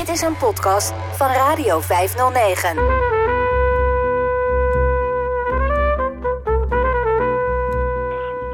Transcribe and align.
Dit 0.00 0.08
is 0.08 0.20
een 0.20 0.36
podcast 0.36 0.92
van 1.12 1.26
Radio 1.26 1.80
509. 1.80 2.74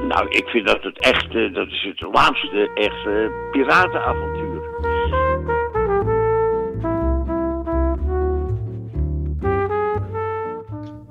Nou, 0.08 0.28
ik 0.28 0.46
vind 0.46 0.66
dat 0.66 0.82
het 0.82 0.98
echte, 0.98 1.50
dat 1.50 1.66
is 1.66 1.82
het 1.82 2.12
laatste 2.12 2.70
echte 2.74 3.32
piratenavontuur. 3.50 4.62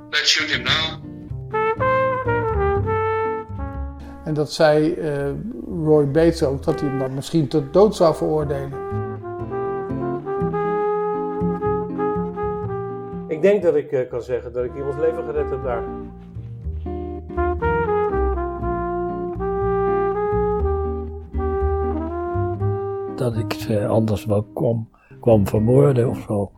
Let's 0.09 0.31
shoot 0.31 0.49
him 0.49 0.63
now. 0.63 1.03
En 4.25 4.33
dat 4.33 4.51
zei 4.51 4.93
eh, 4.93 5.29
Roy 5.83 6.11
Bates 6.11 6.43
ook, 6.43 6.63
dat 6.63 6.79
hij 6.79 6.89
hem 6.89 6.99
dan 6.99 7.13
misschien 7.13 7.47
tot 7.47 7.73
dood 7.73 7.95
zou 7.95 8.15
veroordelen. 8.15 9.04
Ik 13.35 13.41
denk 13.41 13.61
dat 13.61 13.75
ik 13.75 13.91
eh, 13.91 14.09
kan 14.09 14.21
zeggen 14.21 14.53
dat 14.53 14.63
ik 14.63 14.75
iemands 14.75 14.97
leven 14.97 15.23
gered 15.23 15.49
heb 15.49 15.63
daar. 15.63 15.83
Dat 23.15 23.37
ik 23.37 23.53
ze 23.53 23.87
anders 23.87 24.25
wel 24.25 24.43
kwam, 24.53 24.89
kwam 25.19 25.47
vermoorden 25.47 26.09
of 26.09 26.17
zo. 26.27 26.51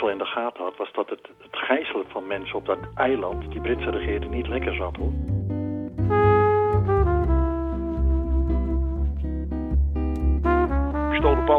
wel 0.00 0.10
in 0.10 0.18
de 0.18 0.24
gaten 0.24 0.64
had, 0.64 0.76
was 0.76 0.92
dat 0.92 1.08
het, 1.10 1.28
het 1.38 1.56
gijzelen 1.56 2.04
van 2.08 2.26
mensen 2.26 2.56
op 2.56 2.66
dat 2.66 2.78
eiland, 2.94 3.50
die 3.50 3.60
Britse 3.60 3.90
regering, 3.90 4.30
niet 4.30 4.48
lekker 4.48 4.74
zat 4.74 4.96
hoor. 4.96 5.37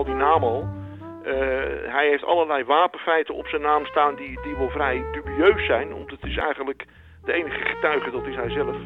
Die 0.04 0.14
naam 0.14 0.44
al. 0.44 0.68
Eh, 1.24 1.34
hij 1.94 2.08
heeft 2.10 2.24
allerlei 2.24 2.64
wapenfeiten 2.64 3.36
op 3.36 3.48
zijn 3.48 3.62
naam 3.62 3.86
staan 3.86 4.16
die, 4.16 4.42
die 4.42 4.56
wel 4.58 4.70
vrij 4.70 5.04
dubieus 5.12 5.66
zijn. 5.66 5.90
Want 5.90 6.12
het 6.12 6.24
is 6.24 6.38
eigenlijk 6.38 6.86
de 7.24 7.34
enige 7.34 7.66
getuige, 7.66 8.12
dat 8.12 8.26
is 8.26 8.36
hij 8.36 8.50
zelf. 8.50 8.78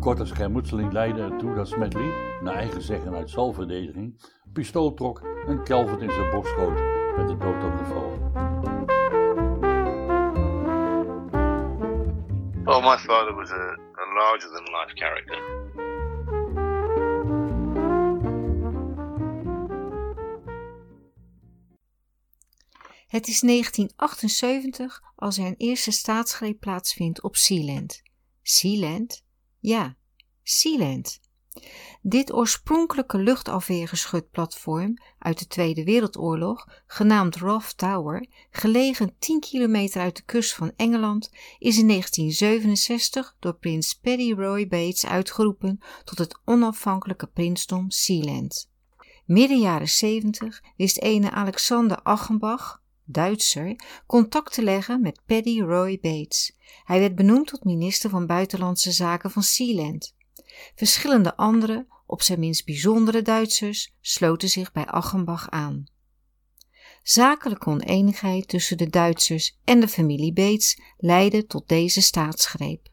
Korte 0.00 0.26
schermutseling 0.26 0.92
leidde 0.92 1.22
ertoe 1.22 1.54
dat 1.54 1.68
Smedley, 1.68 2.12
naar 2.40 2.54
eigen 2.54 2.82
zeggen 2.82 3.14
uit 3.14 3.30
zelfverdediging, 3.30 4.20
pistool 4.52 4.94
trok 4.94 5.22
en 5.46 5.64
Calvert 5.64 6.00
in 6.00 6.10
zijn 6.10 6.30
borst 6.30 6.50
schoot 6.50 6.80
met 7.16 7.28
de 7.28 7.36
dood 7.36 7.64
op. 7.64 8.69
Well, 12.70 12.82
my 12.82 12.98
father 12.98 13.34
was 13.34 13.50
a, 13.50 13.54
a 13.54 14.06
larger 14.14 14.48
than 14.48 14.64
life 14.72 14.94
character. 14.94 15.38
Het 23.06 23.28
is 23.28 23.40
1978 23.40 25.00
als 25.16 25.38
er 25.38 25.46
een 25.46 25.54
eerste 25.56 25.90
staatsgreep 25.90 26.60
plaatsvindt 26.60 27.22
op 27.22 27.36
Sealand. 27.36 28.02
Sealand? 28.42 29.24
Ja, 29.58 29.96
Sealand. 30.42 31.20
Dit 32.02 32.32
oorspronkelijke 32.32 33.18
luchtafweergeschutplatform 33.18 34.98
uit 35.18 35.38
de 35.38 35.46
Tweede 35.46 35.84
Wereldoorlog, 35.84 36.68
genaamd 36.86 37.36
Rough 37.36 37.68
Tower, 37.68 38.26
gelegen 38.50 39.14
10 39.18 39.40
kilometer 39.40 40.00
uit 40.00 40.16
de 40.16 40.22
kust 40.22 40.54
van 40.54 40.72
Engeland, 40.76 41.30
is 41.58 41.78
in 41.78 41.88
1967 41.88 43.36
door 43.38 43.54
prins 43.54 43.94
Paddy 43.94 44.32
Roy 44.32 44.68
Bates 44.68 45.06
uitgeroepen 45.06 45.80
tot 46.04 46.18
het 46.18 46.38
onafhankelijke 46.44 47.26
prinsdom 47.26 47.90
Sealand. 47.90 48.70
Midden 49.24 49.58
jaren 49.58 49.88
70 49.88 50.62
wist 50.76 50.98
ene 50.98 51.30
Alexander 51.30 52.02
Achenbach, 52.02 52.82
Duitser, 53.04 53.76
contact 54.06 54.52
te 54.52 54.62
leggen 54.62 55.00
met 55.00 55.20
Paddy 55.26 55.60
Roy 55.60 55.98
Bates. 56.00 56.56
Hij 56.84 57.00
werd 57.00 57.14
benoemd 57.14 57.46
tot 57.46 57.64
minister 57.64 58.10
van 58.10 58.26
Buitenlandse 58.26 58.92
Zaken 58.92 59.30
van 59.30 59.42
Sealand. 59.42 60.14
Verschillende 60.74 61.36
andere, 61.36 61.86
op 62.06 62.22
zijn 62.22 62.38
minst 62.38 62.64
bijzondere 62.64 63.22
Duitsers, 63.22 63.94
sloten 64.00 64.48
zich 64.48 64.72
bij 64.72 64.86
Achenbach 64.86 65.50
aan. 65.50 65.84
Zakelijke 67.02 67.66
oneenigheid 67.66 68.48
tussen 68.48 68.78
de 68.78 68.88
Duitsers 68.88 69.58
en 69.64 69.80
de 69.80 69.88
familie 69.88 70.32
Bates 70.32 70.80
leidde 70.96 71.46
tot 71.46 71.68
deze 71.68 72.00
staatsgreep. 72.00 72.88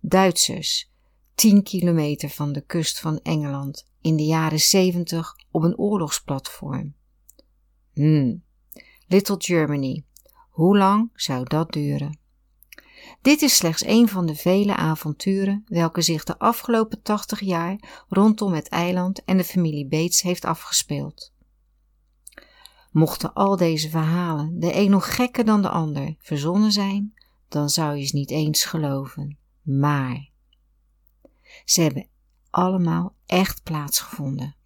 Duitsers, 0.00 0.90
10 1.34 1.62
kilometer 1.62 2.28
van 2.28 2.52
de 2.52 2.60
kust 2.60 3.00
van 3.00 3.20
Engeland, 3.22 3.86
in 4.00 4.16
de 4.16 4.24
jaren 4.24 4.60
70 4.60 5.36
op 5.50 5.62
een 5.62 5.78
oorlogsplatform. 5.78 6.94
Hmm, 7.92 8.42
Little 9.06 9.36
Germany, 9.38 10.04
hoe 10.50 10.78
lang 10.78 11.10
zou 11.14 11.44
dat 11.44 11.72
duren? 11.72 12.19
Dit 13.22 13.42
is 13.42 13.56
slechts 13.56 13.84
een 13.84 14.08
van 14.08 14.26
de 14.26 14.34
vele 14.34 14.76
avonturen 14.76 15.64
welke 15.66 16.02
zich 16.02 16.24
de 16.24 16.38
afgelopen 16.38 17.02
80 17.02 17.40
jaar 17.40 18.04
rondom 18.08 18.52
het 18.52 18.68
eiland 18.68 19.24
en 19.24 19.36
de 19.36 19.44
familie 19.44 19.86
Bates 19.86 20.20
heeft 20.20 20.44
afgespeeld. 20.44 21.32
Mochten 22.90 23.32
al 23.32 23.56
deze 23.56 23.90
verhalen, 23.90 24.58
de 24.58 24.74
een 24.74 24.90
nog 24.90 25.14
gekker 25.14 25.44
dan 25.44 25.62
de 25.62 25.68
ander, 25.68 26.14
verzonnen 26.18 26.72
zijn, 26.72 27.14
dan 27.48 27.68
zou 27.68 27.96
je 27.96 28.04
ze 28.04 28.16
niet 28.16 28.30
eens 28.30 28.64
geloven. 28.64 29.38
Maar 29.62 30.30
ze 31.64 31.80
hebben 31.80 32.08
allemaal 32.50 33.14
echt 33.26 33.62
plaatsgevonden. 33.62 34.56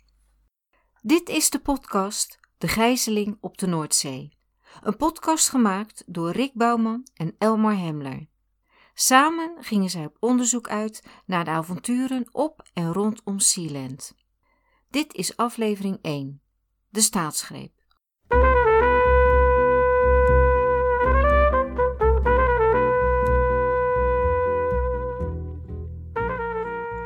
Dit 1.03 1.28
is 1.28 1.50
de 1.50 1.60
podcast 1.60 2.38
De 2.59 2.69
Gijzeling 2.69 3.37
op 3.41 3.59
de 3.59 3.66
Noordzee. 3.66 4.37
Een 4.82 4.97
podcast 4.97 5.48
gemaakt 5.48 6.03
door 6.06 6.31
Rick 6.31 6.54
Bouwman 6.54 7.06
en 7.14 7.34
Elmar 7.38 7.76
Hemler. 7.76 8.32
Samen 8.97 9.65
gingen 9.65 9.91
zij 9.91 10.05
op 10.05 10.16
onderzoek 10.21 10.69
uit 10.69 11.03
naar 11.27 11.44
de 11.44 11.50
avonturen 11.50 12.28
op 12.32 12.62
en 12.75 12.93
rondom 12.93 13.38
Sealand. 13.38 14.15
Dit 14.91 15.15
is 15.15 15.37
aflevering 15.37 15.99
1, 16.03 16.43
de 16.91 17.00
staatsgreep. 17.00 17.72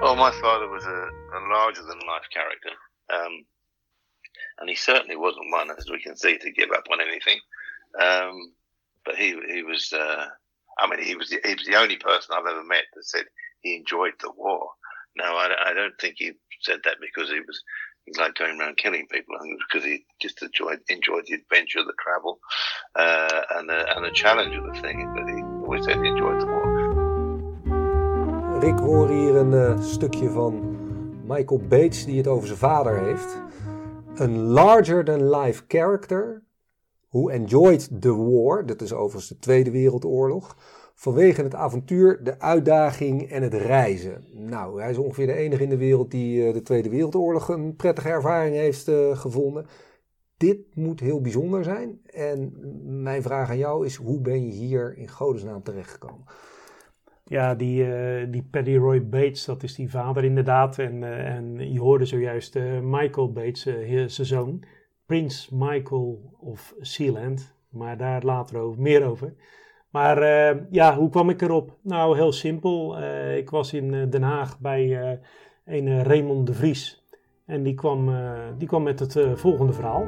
Well, 0.01 0.17
my 0.17 0.33
father 0.33 0.69
was 0.69 0.85
a, 0.85 1.11
a 1.33 1.41
larger 1.41 1.85
than 1.87 1.99
life 1.99 2.29
character. 2.29 2.79
Um, 3.07 3.47
and 4.57 4.69
he 4.69 4.75
certainly 4.75 5.17
wasn't 5.17 5.53
one, 5.53 5.77
as 5.77 5.89
we 5.89 6.01
can 6.01 6.17
see, 6.17 6.37
to 6.39 6.51
give 6.51 6.71
up 6.77 6.89
on 6.91 7.01
anything. 7.01 7.41
Um, 8.01 8.55
but 9.05 9.17
he 9.17 9.35
he 9.55 9.63
was. 9.63 9.93
Uh, 9.93 10.27
I 10.79 10.89
mean, 10.89 11.03
he 11.03 11.17
was 11.17 11.29
the, 11.29 11.41
he 11.45 11.55
was 11.55 11.67
the 11.67 11.77
only 11.77 11.97
person 11.97 12.35
I've 12.35 12.47
ever 12.47 12.65
met 12.65 12.85
that 12.95 13.05
said 13.05 13.25
he 13.61 13.77
enjoyed 13.77 14.15
the 14.21 14.31
war. 14.37 14.71
Now, 15.17 15.37
I, 15.37 15.71
I 15.71 15.75
don't 15.75 15.99
think 16.01 16.17
he 16.19 16.33
said 16.63 16.81
that 16.85 16.97
because 17.01 17.31
he 17.31 17.41
was 17.41 17.63
he 18.05 18.21
liked 18.21 18.39
going 18.39 18.61
around 18.61 18.77
killing 18.79 19.07
people. 19.11 19.35
I 19.37 19.43
think 19.43 19.59
because 19.69 19.85
he 19.85 20.05
just 20.21 20.43
enjoyed 20.43 20.81
enjoyed 20.89 21.25
the 21.27 21.35
adventure, 21.35 21.83
the 21.85 21.95
travel, 22.03 22.39
uh, 22.95 23.43
and 23.57 23.69
the 23.69 23.97
and 23.97 24.05
the 24.05 24.11
challenge 24.13 24.55
of 24.57 24.65
the 24.73 24.81
thing. 24.81 24.97
But 25.15 25.29
he 25.29 25.43
always 25.43 25.85
said 25.85 25.97
he 25.97 26.09
enjoyed 26.09 26.41
the 26.41 26.47
war. 26.47 26.79
Rick, 28.61 28.79
horen 28.79 29.17
hier 29.17 29.37
een 29.37 29.53
eh, 29.53 29.81
stukje 29.81 30.31
van 30.31 30.77
Michael 31.27 31.61
Bates 31.69 32.05
die 32.05 32.17
het 32.17 32.27
over 32.27 32.47
zijn 32.47 32.59
vader 32.59 32.99
heeft. 32.99 33.43
Een 34.15 34.39
larger 34.39 35.05
than 35.05 35.31
life 35.31 35.63
character 35.69 36.43
who 37.11 37.29
enjoyed 37.29 38.01
the 38.01 38.15
war, 38.15 38.67
dat 38.67 38.81
is 38.81 38.93
overigens 38.93 39.29
de 39.29 39.39
Tweede 39.39 39.71
Wereldoorlog, 39.71 40.57
vanwege 40.99 41.43
het 41.43 41.55
avontuur, 41.55 42.25
de 42.25 42.41
uitdaging 42.41 43.31
en 43.31 43.43
het 43.43 43.55
reizen. 43.55 44.25
Nou, 44.33 44.81
hij 44.81 44.91
is 44.91 44.97
ongeveer 44.97 45.27
de 45.27 45.33
enige 45.33 45.63
in 45.63 45.69
de 45.69 45.77
wereld 45.77 46.11
die 46.11 46.47
eh, 46.47 46.53
de 46.53 46.63
Tweede 46.63 46.89
Wereldoorlog 46.89 47.49
een 47.49 47.77
prettige 47.77 48.09
ervaring 48.09 48.57
heeft 48.57 48.89
eh, 48.89 49.17
gevonden. 49.17 49.67
Dit 50.37 50.59
moet 50.75 51.01
heel 51.01 51.21
bijzonder 51.21 51.65
zijn. 51.65 52.01
En 52.05 52.53
mijn 53.03 53.23
vraag 53.23 53.51
aan 53.51 53.59
jou 53.59 53.87
is, 53.87 53.97
hoe 53.97 54.21
ben 54.21 54.47
je 54.47 54.53
hier 54.53 54.97
in 54.97 55.09
godesnaam 55.09 55.63
terechtgekomen? 55.63 56.25
Ja, 57.25 57.55
die, 57.55 57.95
eh, 57.95 58.27
die 58.31 58.49
Paddy 58.51 58.77
Roy 58.77 59.09
Bates, 59.09 59.45
dat 59.45 59.63
is 59.63 59.75
die 59.75 59.91
vader 59.91 60.25
inderdaad. 60.25 60.79
En, 60.79 61.03
en 61.25 61.73
je 61.73 61.81
hoorde 61.81 62.05
zojuist 62.05 62.59
Michael 62.83 63.33
Bates, 63.33 63.63
zijn 64.07 64.27
zoon. 64.27 64.65
Prins 65.09 65.49
Michael 65.53 66.35
of 66.39 66.75
Sealand. 66.81 67.55
Maar 67.69 67.97
daar 67.97 68.23
later 68.23 68.59
over, 68.59 68.83
meer 68.83 69.05
over. 69.07 69.35
Maar 69.91 70.23
ja, 70.71 70.97
hoe 70.97 71.11
kwam 71.11 71.31
ik 71.31 71.43
erop? 71.43 71.77
Nou, 71.83 72.17
heel 72.17 72.33
simpel. 72.33 72.99
ik 73.37 73.51
was 73.51 73.73
in 73.73 74.11
Den 74.11 74.23
Haag 74.23 74.59
bij 74.59 75.19
een 75.65 76.03
Raymond 76.03 76.47
de 76.47 76.55
Vries. 76.55 77.07
En 77.45 77.63
die 77.63 77.75
kwam, 77.75 78.11
die 78.59 78.69
kwam 78.69 78.83
met 78.83 78.99
het 78.99 79.19
volgende 79.35 79.73
verhaal. 79.73 80.07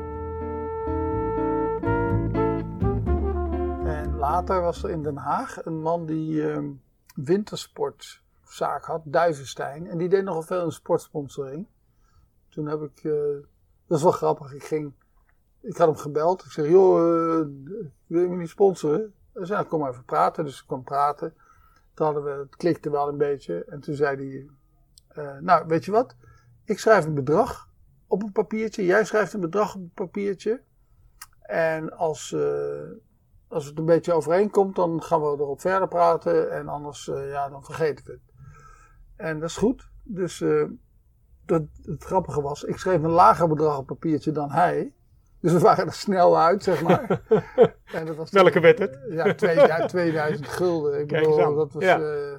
later 4.20 4.61
was 4.61 4.82
er 4.82 4.91
in 4.91 5.02
Den 5.02 5.17
Haag 5.17 5.64
een 5.64 5.81
man 5.81 6.06
die 6.06 6.50
ehm, 6.50 6.70
wintersportzaak 7.14 8.85
had, 8.85 9.02
Duivenstein. 9.05 9.87
En 9.87 9.99
die 9.99 10.08
deed 10.08 10.25
nogal 10.25 10.43
veel 10.43 10.64
in 10.64 10.73
sportsponsoring. 10.73 11.67
Toen 12.49 12.67
heb 12.67 12.81
ik, 12.81 13.05
eh, 13.05 13.12
dat 13.90 13.98
is 13.98 14.04
wel 14.04 14.12
grappig, 14.12 14.52
ik 14.52 14.64
ging, 14.64 14.92
ik 15.60 15.76
had 15.76 15.88
hem 15.88 15.96
gebeld. 15.96 16.44
Ik 16.44 16.50
zeg, 16.50 16.69
joh, 16.69 16.98
eh, 16.98 17.46
wil 18.06 18.20
je 18.20 18.28
me 18.28 18.37
niet 18.37 18.48
sponsoren? 18.48 19.14
Hij 19.32 19.44
zei, 19.44 19.64
kom 19.64 19.81
maar 19.81 19.90
even 19.90 20.04
praten. 20.04 20.44
Dus 20.44 20.60
ik 20.60 20.66
kwam 20.66 20.82
praten. 20.82 21.34
Toen 21.94 22.06
hadden 22.06 22.25
we, 22.25 22.31
het 22.31 22.56
klikte 22.56 22.90
wel 22.90 23.08
een 23.08 23.16
beetje. 23.16 23.64
En 23.64 23.81
toen 23.81 23.94
zei 23.94 24.16
hij, 24.16 24.50
eh, 25.08 25.40
nou, 25.40 25.66
weet 25.66 25.84
je 25.84 25.90
wat? 25.90 26.16
Ik 26.64 26.78
schrijf 26.78 27.04
een 27.04 27.14
bedrag 27.14 27.69
op 28.06 28.22
een 28.22 28.32
papiertje. 28.32 28.84
Jij 28.84 29.04
schrijft 29.04 29.32
een 29.32 29.40
bedrag 29.40 29.75
op 29.75 29.81
een 29.81 29.92
papiertje. 29.94 30.62
En 31.40 31.96
als, 31.96 32.32
eh, 32.32 32.90
als 33.48 33.64
het 33.64 33.78
een 33.78 33.84
beetje 33.84 34.12
overeenkomt, 34.12 34.76
dan 34.76 35.02
gaan 35.02 35.20
we 35.20 35.26
erop 35.26 35.60
verder 35.60 35.88
praten. 35.88 36.50
En 36.50 36.69
anders, 36.69 37.04
ja, 37.04 37.48
dan 37.48 37.64
vergeten 37.64 38.04
we 38.04 38.12
het. 38.12 38.32
En 39.16 39.40
dat 39.40 39.48
is 39.48 39.56
goed. 39.56 39.90
Dus 40.02 40.44
dat, 41.50 41.62
het 41.82 42.05
grappige 42.05 42.41
was, 42.43 42.62
ik 42.64 42.76
schreef 42.76 43.02
een 43.02 43.11
lager 43.11 43.49
bedrag 43.49 43.79
op 43.79 43.87
papiertje 43.87 44.32
dan 44.32 44.50
hij. 44.50 44.93
Dus 45.41 45.52
we 45.52 45.58
waren 45.58 45.87
er 45.87 45.93
snel 45.93 46.38
uit, 46.38 46.62
zeg 46.62 46.82
maar. 46.82 47.23
en 47.93 48.06
dat 48.06 48.17
was 48.17 48.31
Welke 48.31 48.61
werd 48.61 48.79
het? 48.79 48.99
Ja, 49.11 49.35
twee- 49.35 49.55
ja, 49.56 49.87
2000 49.87 50.49
gulden. 50.49 51.00
Ik 51.00 51.06
Kijk 51.06 51.25
bedoel, 51.29 51.55
dat 51.55 51.73
was, 51.73 51.82
Ja. 51.85 52.00
eh, 52.00 52.32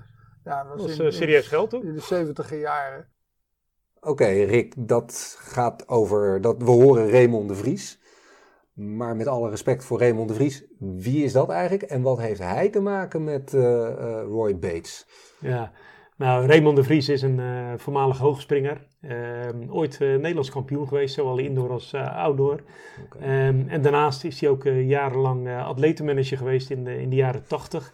ja, 0.44 0.64
dat 0.64 0.68
was, 0.68 0.78
Dat 0.78 0.88
was, 0.88 1.00
in- 1.00 1.06
eh, 1.06 1.12
serieus 1.12 1.48
geld 1.48 1.70
toen? 1.70 1.84
In 1.84 1.94
de 1.94 2.02
70 2.02 2.60
jaren. 2.60 3.08
Oké, 4.00 4.26
Rick, 4.26 4.74
dat 4.78 5.36
gaat 5.40 5.88
over. 5.88 6.42
Dat, 6.42 6.56
we 6.58 6.70
horen 6.72 7.10
Raymond 7.12 7.48
de 7.50 7.56
Vries. 7.56 8.00
Maar 8.74 9.16
met 9.16 9.28
alle 9.28 9.50
respect 9.50 9.84
voor 9.86 10.00
Raymond 10.00 10.28
de 10.30 10.34
Vries, 10.36 10.66
wie 10.80 11.24
is 11.24 11.34
dat 11.34 11.50
eigenlijk 11.50 11.84
en 11.92 12.02
wat 12.02 12.18
heeft 12.20 12.40
hij 12.40 12.70
te 12.70 12.80
maken 12.80 13.24
met 13.24 13.54
eh, 13.54 13.88
eh, 13.88 14.24
Roy 14.24 14.60
Bates? 14.60 15.08
Ja, 15.40 15.72
nou, 16.18 16.46
Raymond 16.48 16.76
de 16.76 16.84
Vries 16.84 17.10
is 17.10 17.22
een 17.22 17.40
eh, 17.40 17.74
voormalig 17.78 18.18
hoogspringer. 18.18 18.88
Ehm, 19.02 19.70
ooit 19.70 20.02
eh, 20.02 20.08
Nederlands 20.08 20.50
kampioen 20.50 20.88
geweest, 20.88 21.14
zowel 21.14 21.38
indoor 21.38 21.70
als 21.70 21.94
eh, 21.94 22.16
outdoor. 22.16 22.60
Ehm, 23.20 23.68
en 23.68 23.82
daarnaast 23.82 24.24
is 24.24 24.42
hij 24.42 24.50
ook 24.50 24.66
eh, 24.66 24.88
jarenlang 24.88 25.50
atletenmanager 25.58 26.38
geweest 26.38 26.70
in 26.70 26.84
de, 26.84 27.02
in 27.02 27.10
de 27.10 27.16
jaren 27.16 27.44
tachtig. 27.48 27.94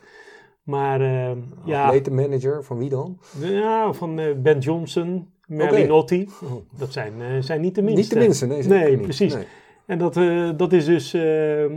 Maar 0.64 1.02
ehm, 1.02 1.38
ja, 1.66 1.86
Atletenmanager, 1.86 2.64
van 2.64 2.78
wie 2.78 2.90
dan? 2.90 3.20
ja, 3.40 3.94
van 3.94 4.20
eh, 4.20 4.34
Ben 4.36 4.60
Johnson, 4.60 5.28
Merlin 5.46 5.84
Oké. 5.84 5.94
Otti. 5.94 6.30
Dat 6.78 6.94
zijn, 6.94 7.44
zijn 7.44 7.62
niet 7.62 7.76
de 7.76 7.82
minste. 7.82 8.02
Niet 8.18 8.40
de 8.40 8.48
minste, 8.48 8.74
nee, 8.74 8.96
niet. 8.96 9.02
precies. 9.02 9.34
Nee. 9.34 9.46
En 9.86 9.98
dat, 9.98 10.14
dat 10.58 10.74
is 10.74 10.86
dus 10.86 11.14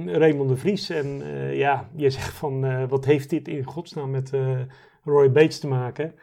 Raymond 0.07 0.49
de 0.49 0.57
Vries. 0.57 0.91
En 0.91 1.23
ja, 1.53 1.89
je 1.97 2.11
zegt 2.11 2.35
van, 2.35 2.89
wat 2.89 3.05
heeft 3.05 3.31
dit 3.31 3.49
in 3.49 3.65
godsnaam 3.65 4.11
met 4.11 4.33
Roy 5.05 5.33
Bates 5.33 5.59
te 5.59 5.67
maken? 5.67 6.15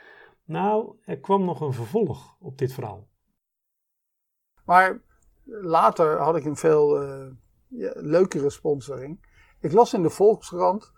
Nou, 0.48 0.96
er 1.04 1.20
kwam 1.20 1.46
nog 1.46 1.62
een 1.62 1.74
vervolg 1.74 2.36
op 2.40 2.58
dit 2.58 2.74
verhaal. 2.74 3.08
Maar 4.66 5.02
later 5.44 6.20
had 6.20 6.36
ik 6.36 6.46
een 6.46 6.56
veel 6.56 7.02
eh, 7.02 7.32
leukere 7.94 8.50
sponsoring. 8.50 9.26
Ik 9.60 9.72
las 9.72 9.94
in 9.94 10.02
de 10.02 10.10
Volkskrant 10.10 10.92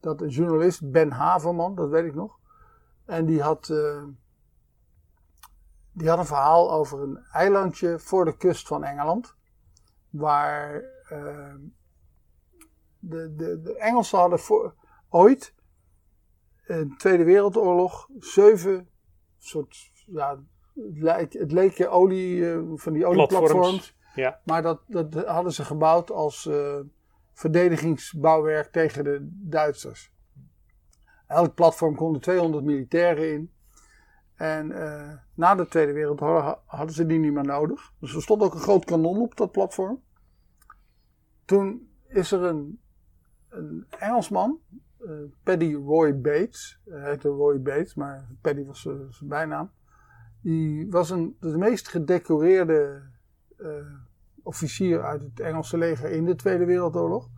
dat 0.00 0.20
een 0.20 0.28
journalist, 0.28 0.90
Ben 0.90 1.10
Haverman, 1.10 1.74
dat 1.74 1.88
weet 1.88 2.04
ik 2.04 2.14
nog. 2.14 2.38
En 3.04 3.26
die 3.26 3.42
had, 3.42 3.68
eh, 3.68 4.04
die 5.92 6.08
had 6.08 6.18
een 6.18 6.26
verhaal 6.26 6.72
over 6.72 7.02
een 7.02 7.18
eilandje 7.32 7.98
voor 7.98 8.24
de 8.24 8.36
kust 8.36 8.66
van 8.66 8.84
Engeland. 8.84 9.34
Waar 10.10 10.82
eh, 11.08 11.54
de, 12.98 13.34
de, 13.34 13.60
de 13.60 13.76
Engelsen 13.76 14.18
hadden 14.18 14.38
voor, 14.38 14.74
ooit 15.08 15.54
in 16.66 16.88
de 16.88 16.96
Tweede 16.96 17.24
Wereldoorlog 17.24 18.08
zeven 18.18 18.89
soort, 19.44 19.90
ja, 20.06 20.30
het 20.74 20.98
leek, 20.98 21.32
het 21.32 21.52
leek 21.52 21.72
je 21.72 21.88
olie, 21.88 22.52
eh, 22.52 22.60
van 22.74 22.92
die 22.92 23.06
olieplatforms. 23.06 23.50
Platforms, 23.52 23.96
ja. 24.14 24.40
Maar 24.44 24.62
dat, 24.62 24.80
dat 24.86 25.14
hadden 25.26 25.52
ze 25.52 25.64
gebouwd 25.64 26.10
als 26.10 26.46
eh, 26.46 26.78
verdedigingsbouwwerk 27.32 28.72
tegen 28.72 29.04
de 29.04 29.28
Duitsers. 29.30 30.12
Elk 31.26 31.54
platform 31.54 31.94
konden 31.96 32.20
200 32.20 32.64
militairen 32.64 33.32
in. 33.32 33.52
En 34.34 34.72
eh, 34.72 35.12
na 35.34 35.54
de 35.54 35.66
Tweede 35.68 35.92
Wereldoorlog 35.92 36.42
ha- 36.42 36.62
hadden 36.66 36.94
ze 36.94 37.06
die 37.06 37.18
niet 37.18 37.32
meer 37.32 37.44
nodig. 37.44 37.92
Dus 37.98 38.14
er 38.14 38.22
stond 38.22 38.42
ook 38.42 38.54
een 38.54 38.60
groot 38.60 38.84
kanon 38.84 39.20
op 39.20 39.36
dat 39.36 39.50
platform. 39.52 40.02
Toen 41.44 41.90
is 42.08 42.32
er 42.32 42.42
een, 42.42 42.80
een 43.48 43.86
Engelsman, 43.98 44.58
Paddy 45.42 45.74
Roy 45.74 46.20
Bates. 46.20 46.80
Hij 46.84 47.10
heette 47.10 47.28
Roy 47.28 47.60
Bates, 47.60 47.94
maar 47.94 48.28
Paddy 48.40 48.64
was 48.64 48.86
eh, 48.86 48.94
zijn 49.08 49.28
bijnaam. 49.28 49.70
Die 50.42 50.90
was 50.90 51.10
een, 51.10 51.36
de 51.40 51.58
meest 51.58 51.88
gedecoreerde 51.88 53.02
eh, 53.56 53.68
officier 54.42 55.02
uit 55.02 55.22
het 55.22 55.40
Engelse 55.40 55.78
leger 55.78 56.10
in 56.10 56.24
de 56.24 56.34
Tweede 56.34 56.64
Wereldoorlog. 56.64 57.28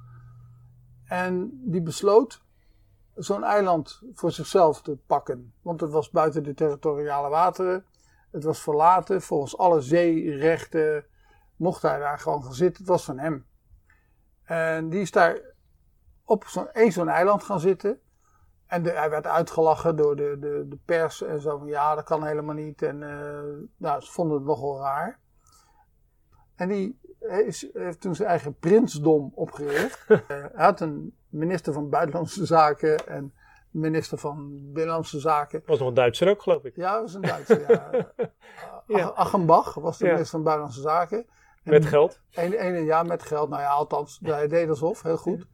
En 1.04 1.60
die 1.64 1.82
besloot 1.82 2.44
zo'n 3.14 3.44
eiland 3.44 4.02
voor 4.14 4.32
zichzelf 4.32 4.82
te 4.82 4.98
pakken. 5.06 5.52
Want 5.62 5.80
het 5.80 5.90
was 5.90 6.10
buiten 6.10 6.42
de 6.42 6.54
territoriale 6.54 7.28
wateren. 7.28 7.84
Het 8.30 8.44
was 8.44 8.62
verlaten. 8.62 9.22
Volgens 9.22 9.58
alle 9.58 9.80
zeerechten 9.80 11.04
mocht 11.56 11.82
hij 11.82 11.98
daar 11.98 12.18
gewoon 12.18 12.42
gaan 12.44 12.54
zitten. 12.54 12.82
Het 12.82 12.92
was 12.92 13.04
van 13.04 13.18
hem. 13.18 13.46
En 14.44 14.88
die 14.88 15.00
is 15.00 15.10
daar 15.10 15.51
op 16.24 16.44
zo'n 16.44 16.70
één 16.72 16.92
zo'n 16.92 17.08
eiland 17.08 17.42
gaan 17.42 17.60
zitten. 17.60 18.00
En 18.66 18.82
de- 18.82 18.90
hij 18.90 19.10
werd 19.10 19.26
uitgelachen 19.26 19.96
door 19.96 20.16
de, 20.16 20.36
de, 20.40 20.64
de 20.68 20.78
pers 20.84 21.22
en 21.22 21.40
zo 21.40 21.58
van 21.58 21.66
ja, 21.66 21.94
dat 21.94 22.04
kan 22.04 22.24
helemaal 22.24 22.54
niet. 22.54 22.82
En 22.82 23.02
eh, 23.02 23.68
nou, 23.76 24.00
ze 24.00 24.12
vonden 24.12 24.36
het 24.36 24.46
nogal 24.46 24.78
raar. 24.80 25.20
En 26.56 26.68
die 26.68 27.00
is, 27.46 27.68
heeft 27.72 28.00
toen 28.00 28.14
zijn 28.14 28.28
eigen 28.28 28.54
prinsdom 28.58 29.32
opgericht. 29.34 30.04
Eh, 30.08 30.18
hij 30.28 30.64
had 30.64 30.80
een 30.80 31.16
minister 31.28 31.72
van 31.72 31.88
Buitenlandse 31.88 32.46
Zaken 32.46 33.06
en 33.06 33.34
minister 33.70 34.18
van 34.18 34.48
Binnenlandse 34.72 35.20
Zaken. 35.20 35.62
Was 35.66 35.78
nog 35.78 35.88
een 35.88 35.94
Duitser 35.94 36.28
ook, 36.28 36.42
geloof 36.42 36.64
ik. 36.64 36.76
Ja, 36.76 36.92
dat 36.92 37.00
was 37.02 37.14
een 37.14 37.20
Duitser. 37.20 37.70
ja. 37.70 37.90
Ja. 38.86 39.04
Ach- 39.06 39.14
Achenbach 39.14 39.74
was 39.74 39.98
de 39.98 40.04
Ja. 40.04 40.10
minister 40.10 40.34
van 40.36 40.42
Buitenlandse 40.44 40.80
Zaken. 40.80 41.26
En 41.64 41.70
Met 41.72 41.86
geld. 41.86 42.20
Ene, 42.30 42.58
ene, 42.58 42.78
ja, 42.84 43.02
met 43.02 43.22
geld. 43.22 43.48
Nou 43.48 43.62
ja, 43.62 43.70
althans, 43.70 44.18
hij 44.22 44.48
deed 44.48 44.68
alsof, 44.68 45.02
heel 45.02 45.16
goed. 45.16 45.46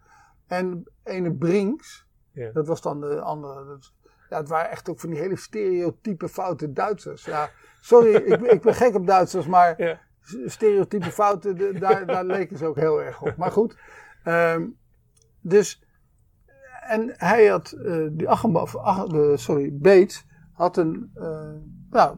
En 0.49 0.85
ene 1.05 1.35
Brinks, 1.35 2.07
Ja. 2.33 2.51
dat 2.53 2.67
was 2.67 2.81
dan 2.83 3.01
de 3.01 3.21
andere. 3.21 3.65
dat- 3.67 3.93
ja, 4.31 4.37
het 4.37 4.49
waren 4.49 4.71
echt 4.71 4.89
ook 4.89 5.01
van 5.01 5.11
die 5.11 5.19
hele 5.19 5.37
stereotype 5.37 6.29
foute 6.29 6.73
Duitsers. 6.73 7.25
Ja, 7.25 7.51
sorry, 7.81 8.15
ik, 8.15 8.41
ben- 8.41 8.53
ik 8.53 8.61
ben 8.63 8.75
gek 8.75 8.95
op 8.95 9.07
Duitsers, 9.07 9.47
maar 9.47 9.83
Ja. 9.83 10.01
stereotype 10.47 11.11
fouten, 11.11 11.57
de- 11.57 11.79
daar, 11.79 12.07
daar 12.07 12.25
leken 12.25 12.57
ze 12.59 12.67
ook 12.67 12.77
heel 12.77 13.03
erg 13.03 13.23
op. 13.23 13.37
Maar 13.37 13.51
goed, 13.51 13.77
ehm, 14.25 14.67
dus, 15.41 15.83
en 16.89 17.13
hij 17.17 17.47
had, 17.47 17.71
eh, 17.73 18.07
die 18.11 18.29
Achenbach, 18.29 18.77
Ach- 18.77 19.07
de, 19.07 19.37
sorry, 19.37 19.71
Bates, 19.73 20.27
had 20.53 20.77
een 20.77 21.11
eh, 21.15 21.51
nou, 21.91 22.17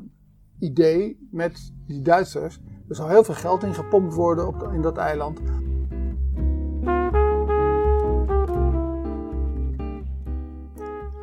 idee 0.59 1.28
met 1.31 1.73
die 1.87 2.02
Duitsers. 2.02 2.61
Er 2.88 2.95
zou 2.95 3.11
heel 3.11 3.25
veel 3.25 3.35
geld 3.35 3.62
in 3.62 3.75
gepompt 3.75 4.14
worden 4.14 4.47
op, 4.47 4.62
in 4.73 4.83
dat 4.83 4.97
eiland. 4.97 5.40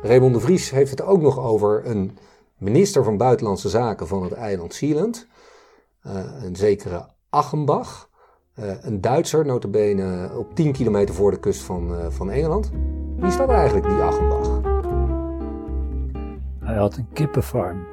Raymond 0.02 0.34
de 0.34 0.40
Vries 0.40 0.70
heeft 0.70 0.90
het 0.90 1.02
ook 1.02 1.20
nog 1.20 1.38
over 1.38 1.86
een 1.86 2.18
minister 2.56 3.04
van 3.04 3.16
Buitenlandse 3.16 3.68
Zaken 3.68 4.06
van 4.06 4.22
het 4.22 4.32
eiland 4.32 4.74
Zeeland. 4.74 5.26
Eh, 6.00 6.42
een 6.42 6.56
zekere 6.56 7.08
Achenbach. 7.28 8.10
Eh, 8.54 8.84
een 8.84 9.00
Duitser, 9.00 9.46
notabene 9.46 10.30
op 10.36 10.54
10 10.54 10.72
kilometer 10.72 11.14
voor 11.14 11.30
de 11.30 11.40
kust 11.40 11.62
van, 11.62 11.94
eh, 11.94 12.10
van 12.10 12.30
Engeland. 12.30 12.70
Wie 13.16 13.26
is 13.26 13.36
dat 13.36 13.48
eigenlijk, 13.48 13.86
die 13.86 14.00
Achenbach? 14.02 14.60
Hij 16.60 16.76
had 16.76 16.96
een 16.96 17.12
kippenfarm. 17.12 17.86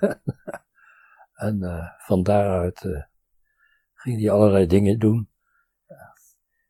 en 1.46 1.60
van 1.98 2.22
daaruit 2.22 2.80
ging 3.94 4.20
hij 4.20 4.30
allerlei 4.30 4.66
dingen 4.66 4.98
doen 4.98 5.30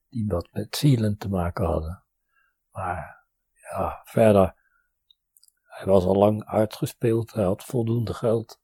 die 0.08 0.24
wat 0.28 0.48
met 0.52 0.76
Zealand 0.76 1.20
te 1.20 1.28
maken 1.28 1.64
hadden. 1.64 2.02
Maar 2.70 3.25
verder, 4.04 4.54
hij 5.76 5.86
was 5.86 6.04
al 6.04 6.16
lang 6.16 6.44
uitgespeeld. 6.44 7.32
Hij 7.32 7.44
had 7.44 7.64
voldoende 7.64 8.14
geld 8.14 8.60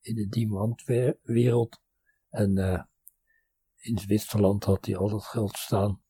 in 0.00 0.14
de 0.14 0.28
diamantwereld. 0.28 1.80
En 2.30 2.58
eh, 2.58 2.82
in 3.76 3.98
Zwitserland 3.98 4.64
had 4.64 4.86
hij 4.86 4.96
al 4.96 5.08
dat 5.08 5.24
geld 5.24 5.56
staan. 5.56 6.02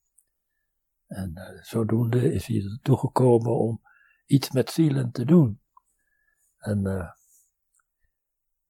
En 1.06 1.34
eh, 1.34 1.62
zodoende 1.62 2.32
is 2.32 2.46
hij 2.46 2.62
ertoe 2.62 2.98
gekomen 2.98 3.58
om 3.58 3.82
iets 4.26 4.50
met 4.50 4.70
Zealand 4.70 5.14
te 5.14 5.24
doen. 5.24 5.62
En 6.56 6.86
eh, 6.86 7.10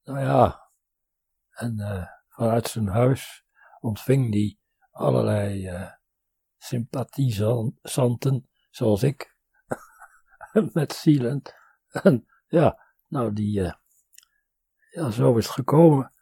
nou 0.03 0.19
ja, 0.19 0.69
en 1.49 1.77
vanuit 2.27 2.67
zijn 2.67 2.87
huis 2.87 3.45
ontving 3.79 4.33
hij 4.33 4.57
allerlei 4.91 5.69
sympathisanten, 6.57 8.49
zoals 8.69 9.03
ik, 9.03 9.36
met 10.73 10.93
Sealand. 10.93 11.55
En 12.03 12.27
ja, 12.47 12.79
nou 13.07 13.33
die, 13.33 13.63
eh, 13.63 13.73
ja, 14.89 15.09
zo 15.09 15.37
is 15.37 15.45
het 15.45 15.53
gekomen. 15.53 16.13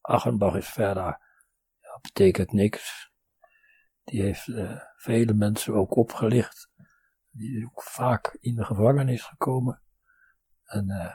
Achenbach 0.00 0.54
is 0.54 0.68
verder, 0.68 1.04
ja, 1.80 1.98
betekent 2.02 2.52
niks. 2.52 3.12
Die 4.04 4.22
heeft 4.22 4.48
eh, 4.48 4.80
vele 4.96 5.34
mensen 5.34 5.74
ook 5.74 5.96
opgelicht. 5.96 6.70
Die 7.30 7.58
is 7.58 7.64
ook 7.64 7.82
vaak 7.82 8.36
in 8.40 8.54
de 8.54 8.64
gevangenis 8.64 9.22
gekomen. 9.22 9.82
En 10.64 10.90
eh, 10.90 11.14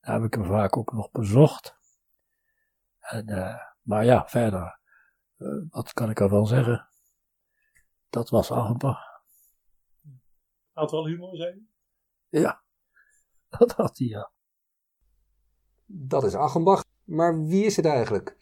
daar 0.00 0.14
heb 0.14 0.22
ik 0.22 0.34
hem 0.34 0.44
vaak 0.44 0.76
ook 0.76 0.92
nog 0.92 1.10
bezocht. 1.10 1.78
En, 2.98 3.24
maar 3.82 4.04
ja, 4.04 4.28
verder, 4.28 4.78
wat 5.68 5.92
kan 5.92 6.10
ik 6.10 6.20
ervan 6.20 6.46
zeggen? 6.46 6.88
Dat 8.08 8.30
was 8.30 8.50
Achenbach. 8.50 9.09
Had 10.80 10.90
wel 10.90 11.06
humor 11.06 11.36
zijn? 11.36 11.68
Ja, 12.28 12.62
dat 13.58 13.72
had 13.72 13.98
hij 13.98 14.06
ja. 14.06 14.30
Dat 15.86 16.24
is 16.24 16.34
Achenbach. 16.34 16.84
Maar 17.04 17.44
wie 17.44 17.64
is 17.64 17.76
het 17.76 17.84
eigenlijk? 17.84 18.36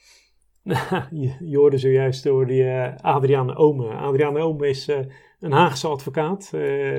je, 1.10 1.36
je 1.40 1.56
hoorde 1.56 1.78
zojuist 1.78 2.22
door 2.22 2.46
die 2.46 2.62
uh, 2.62 2.96
Adriaan 2.96 3.56
Ome. 3.56 3.94
Adriaan 3.94 4.36
Ome 4.36 4.68
is 4.68 4.88
uh, 4.88 4.98
een 5.40 5.52
Haagse 5.52 5.88
advocaat. 5.88 6.50
Uh, 6.54 6.98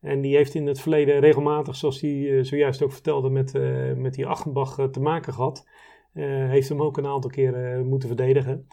en 0.00 0.20
die 0.20 0.36
heeft 0.36 0.54
in 0.54 0.66
het 0.66 0.80
verleden 0.80 1.20
regelmatig, 1.20 1.76
zoals 1.76 2.00
hij 2.00 2.44
zojuist 2.44 2.82
ook 2.82 2.92
vertelde, 2.92 3.30
met, 3.30 3.52
met 3.96 4.14
die 4.14 4.26
Achenbach 4.26 4.88
te 4.90 5.00
maken 5.00 5.32
gehad. 5.32 5.68
heeft 6.12 6.68
hem 6.68 6.82
ook 6.82 6.96
een 6.96 7.06
aantal 7.06 7.30
keren 7.30 7.86
moeten 7.86 8.08
verdedigen. 8.08 8.68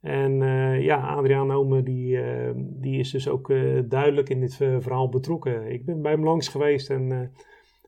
En 0.00 0.32
ja, 0.80 0.96
Adriaan 0.96 1.52
Ome 1.52 1.82
die, 1.82 2.18
die 2.54 2.98
is 2.98 3.10
dus 3.10 3.28
ook 3.28 3.52
duidelijk 3.84 4.28
in 4.28 4.40
dit 4.40 4.54
verhaal 4.54 5.08
betrokken. 5.08 5.72
Ik 5.72 5.84
ben 5.84 6.02
bij 6.02 6.12
hem 6.12 6.24
langs 6.24 6.48
geweest 6.48 6.90
en 6.90 7.32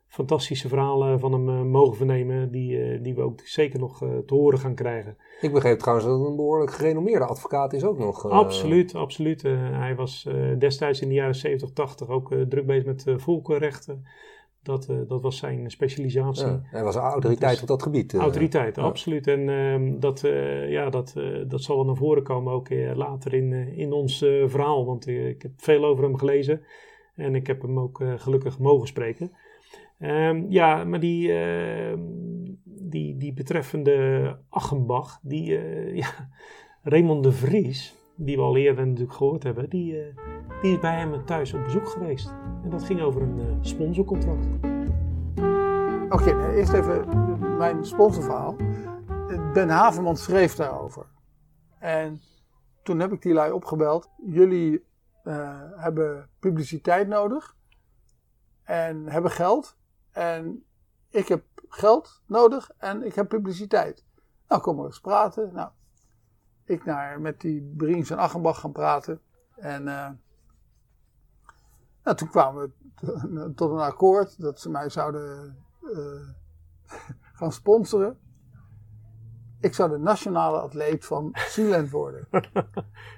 fantastische 0.06 0.68
verhalen 0.68 1.20
van 1.20 1.32
hem 1.32 1.68
mogen 1.68 1.96
vernemen, 1.96 2.50
die, 2.50 3.00
die 3.00 3.14
we 3.14 3.20
ook 3.20 3.40
zeker 3.44 3.78
nog 3.78 3.98
te 3.98 4.34
horen 4.34 4.58
gaan 4.58 4.74
krijgen. 4.74 5.16
Ik 5.40 5.52
begreep 5.52 5.78
trouwens 5.78 6.08
dat 6.08 6.18
het 6.18 6.28
een 6.28 6.36
behoorlijk 6.36 6.72
gerenommeerde 6.72 7.26
advocaat 7.26 7.72
is 7.72 7.84
ook 7.84 7.98
nog. 7.98 8.28
Absoluut, 8.28 8.94
absoluut. 8.94 9.42
hij 9.42 9.94
was 9.94 10.28
destijds 10.58 11.00
in 11.00 11.08
de 11.08 11.14
jaren 11.14 11.34
70, 11.34 11.72
80 11.72 12.08
ook 12.08 12.34
druk 12.48 12.66
bezig 12.66 12.84
met 12.84 13.04
volkenrechten. 13.16 14.04
Dat, 14.62 14.88
dat 15.08 15.22
was 15.22 15.36
zijn 15.36 15.70
specialisatie. 15.70 16.46
Ja, 16.46 16.60
hij 16.64 16.82
was 16.82 16.94
een 16.94 17.00
autoriteit 17.00 17.56
is, 17.56 17.60
op 17.62 17.68
dat 17.68 17.82
gebied. 17.82 18.14
Autoriteit, 18.14 18.78
absoluut. 18.78 19.26
En 19.26 19.48
ehm, 19.48 19.98
dat, 19.98 20.20
ja, 20.68 20.90
dat, 20.90 21.14
dat 21.48 21.62
zal 21.62 21.76
wel 21.76 21.84
naar 21.84 21.96
voren 21.96 22.22
komen 22.22 22.52
ook 22.52 22.68
later 22.94 23.34
in, 23.34 23.52
in 23.76 23.92
ons 23.92 24.18
verhaal. 24.46 24.86
Want 24.86 25.06
ik 25.06 25.42
heb 25.42 25.52
veel 25.56 25.84
over 25.84 26.04
hem 26.04 26.16
gelezen. 26.16 26.62
En 27.14 27.34
ik 27.34 27.46
heb 27.46 27.62
hem 27.62 27.78
ook 27.78 28.02
gelukkig 28.16 28.58
mogen 28.58 28.88
spreken. 28.88 29.32
Um, 30.02 30.46
ja, 30.48 30.84
maar 30.84 31.00
die, 31.00 31.28
uh, 31.28 31.94
die, 32.64 33.16
die 33.16 33.32
betreffende 33.32 34.38
Achenbach, 34.48 35.18
die, 35.22 35.58
ja, 36.02 36.28
Raymond 36.82 37.22
de 37.22 37.32
Vries, 37.32 37.94
die 38.22 38.36
we 38.36 38.42
al 38.42 38.56
eerder 38.56 38.86
natuurlijk 38.86 39.16
gehoord 39.16 39.42
hebben, 39.42 39.70
die, 39.70 39.94
uh, 39.94 40.16
die 40.62 40.72
is 40.72 40.78
bij 40.78 40.98
hem 40.98 41.24
thuis 41.24 41.52
op 41.52 41.64
bezoek 41.64 41.88
geweest. 41.88 42.32
En 42.62 42.70
dat 42.70 42.82
ging 42.82 43.00
over 43.00 43.22
een 43.22 43.58
sponsorcontract. 43.60 44.46
Oké, 46.08 46.52
eerst 46.54 46.72
even 46.72 47.08
mijn 47.56 47.84
sponsorverhaal. 47.84 48.56
Ben 49.52 49.68
Haverman 49.68 50.16
schreef 50.16 50.54
daarover. 50.54 51.06
En 51.78 52.20
toen 52.82 52.98
heb 53.00 53.12
ik 53.12 53.22
die 53.22 53.32
lui 53.32 53.52
opgebeld. 53.52 54.10
Jullie 54.26 54.84
hebben 55.74 56.28
publiciteit 56.38 57.08
nodig 57.08 57.56
en 58.62 59.06
hebben 59.06 59.30
geld. 59.30 59.76
En 60.10 60.64
ik 61.10 61.28
heb 61.28 61.42
geld 61.68 62.22
nodig 62.26 62.70
en 62.78 63.04
ik 63.04 63.14
heb 63.14 63.28
publiciteit. 63.28 64.04
Nou, 64.48 64.62
kom 64.62 64.76
maar 64.76 64.84
eens 64.84 65.00
praten. 65.00 65.52
Nou, 65.52 65.70
ik 66.70 66.84
naar, 66.84 67.20
met 67.20 67.40
die 67.40 67.72
Briens 67.76 68.10
en 68.10 68.18
Achenbach 68.18 68.60
gaan 68.60 68.72
praten. 68.72 69.20
En 69.56 69.82
uh, 69.82 70.08
nou, 72.04 72.16
toen 72.16 72.28
kwamen 72.28 72.62
we 72.62 73.52
tot 73.54 73.70
een 73.70 73.78
akkoord 73.78 74.40
dat 74.40 74.60
ze 74.60 74.70
mij 74.70 74.88
zouden 74.88 75.56
uh, 75.82 76.28
gaan 77.38 77.52
sponsoren. 77.52 78.18
Ik 79.60 79.74
zou 79.74 79.90
de 79.90 79.98
nationale 79.98 80.60
atleet 80.60 81.04
van 81.04 81.30
Sealand 81.54 81.90
worden. 81.90 82.28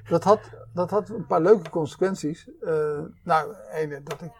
dat, 0.08 0.24
had, 0.24 0.40
dat 0.74 0.90
had 0.90 1.08
een 1.08 1.26
paar 1.26 1.42
leuke 1.42 1.70
consequenties. 1.70 2.48
Uh, 2.60 3.00
nou, 3.22 3.54
ene, 3.72 4.02
dat 4.02 4.20
ik 4.20 4.32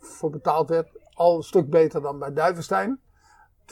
ervoor 0.00 0.30
betaald 0.30 0.68
werd 0.68 0.90
al 1.12 1.36
een 1.36 1.42
stuk 1.42 1.70
beter 1.70 2.02
dan 2.02 2.18
bij 2.18 2.32
Duivenstein. 2.32 3.00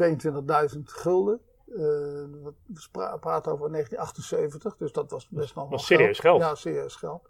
22.000 0.03 0.81
gulden. 0.85 1.41
Uh, 1.67 1.77
we 1.77 3.19
praten 3.21 3.53
over 3.53 3.71
1978, 3.71 4.77
dus 4.77 4.93
dat 4.93 5.11
was 5.11 5.29
best 5.29 5.55
nog 5.55 5.71
was 5.71 5.87
serieus 5.87 6.19
geld. 6.19 6.41
Ja, 6.41 6.55
serieus 6.55 6.97
geld. 6.97 7.29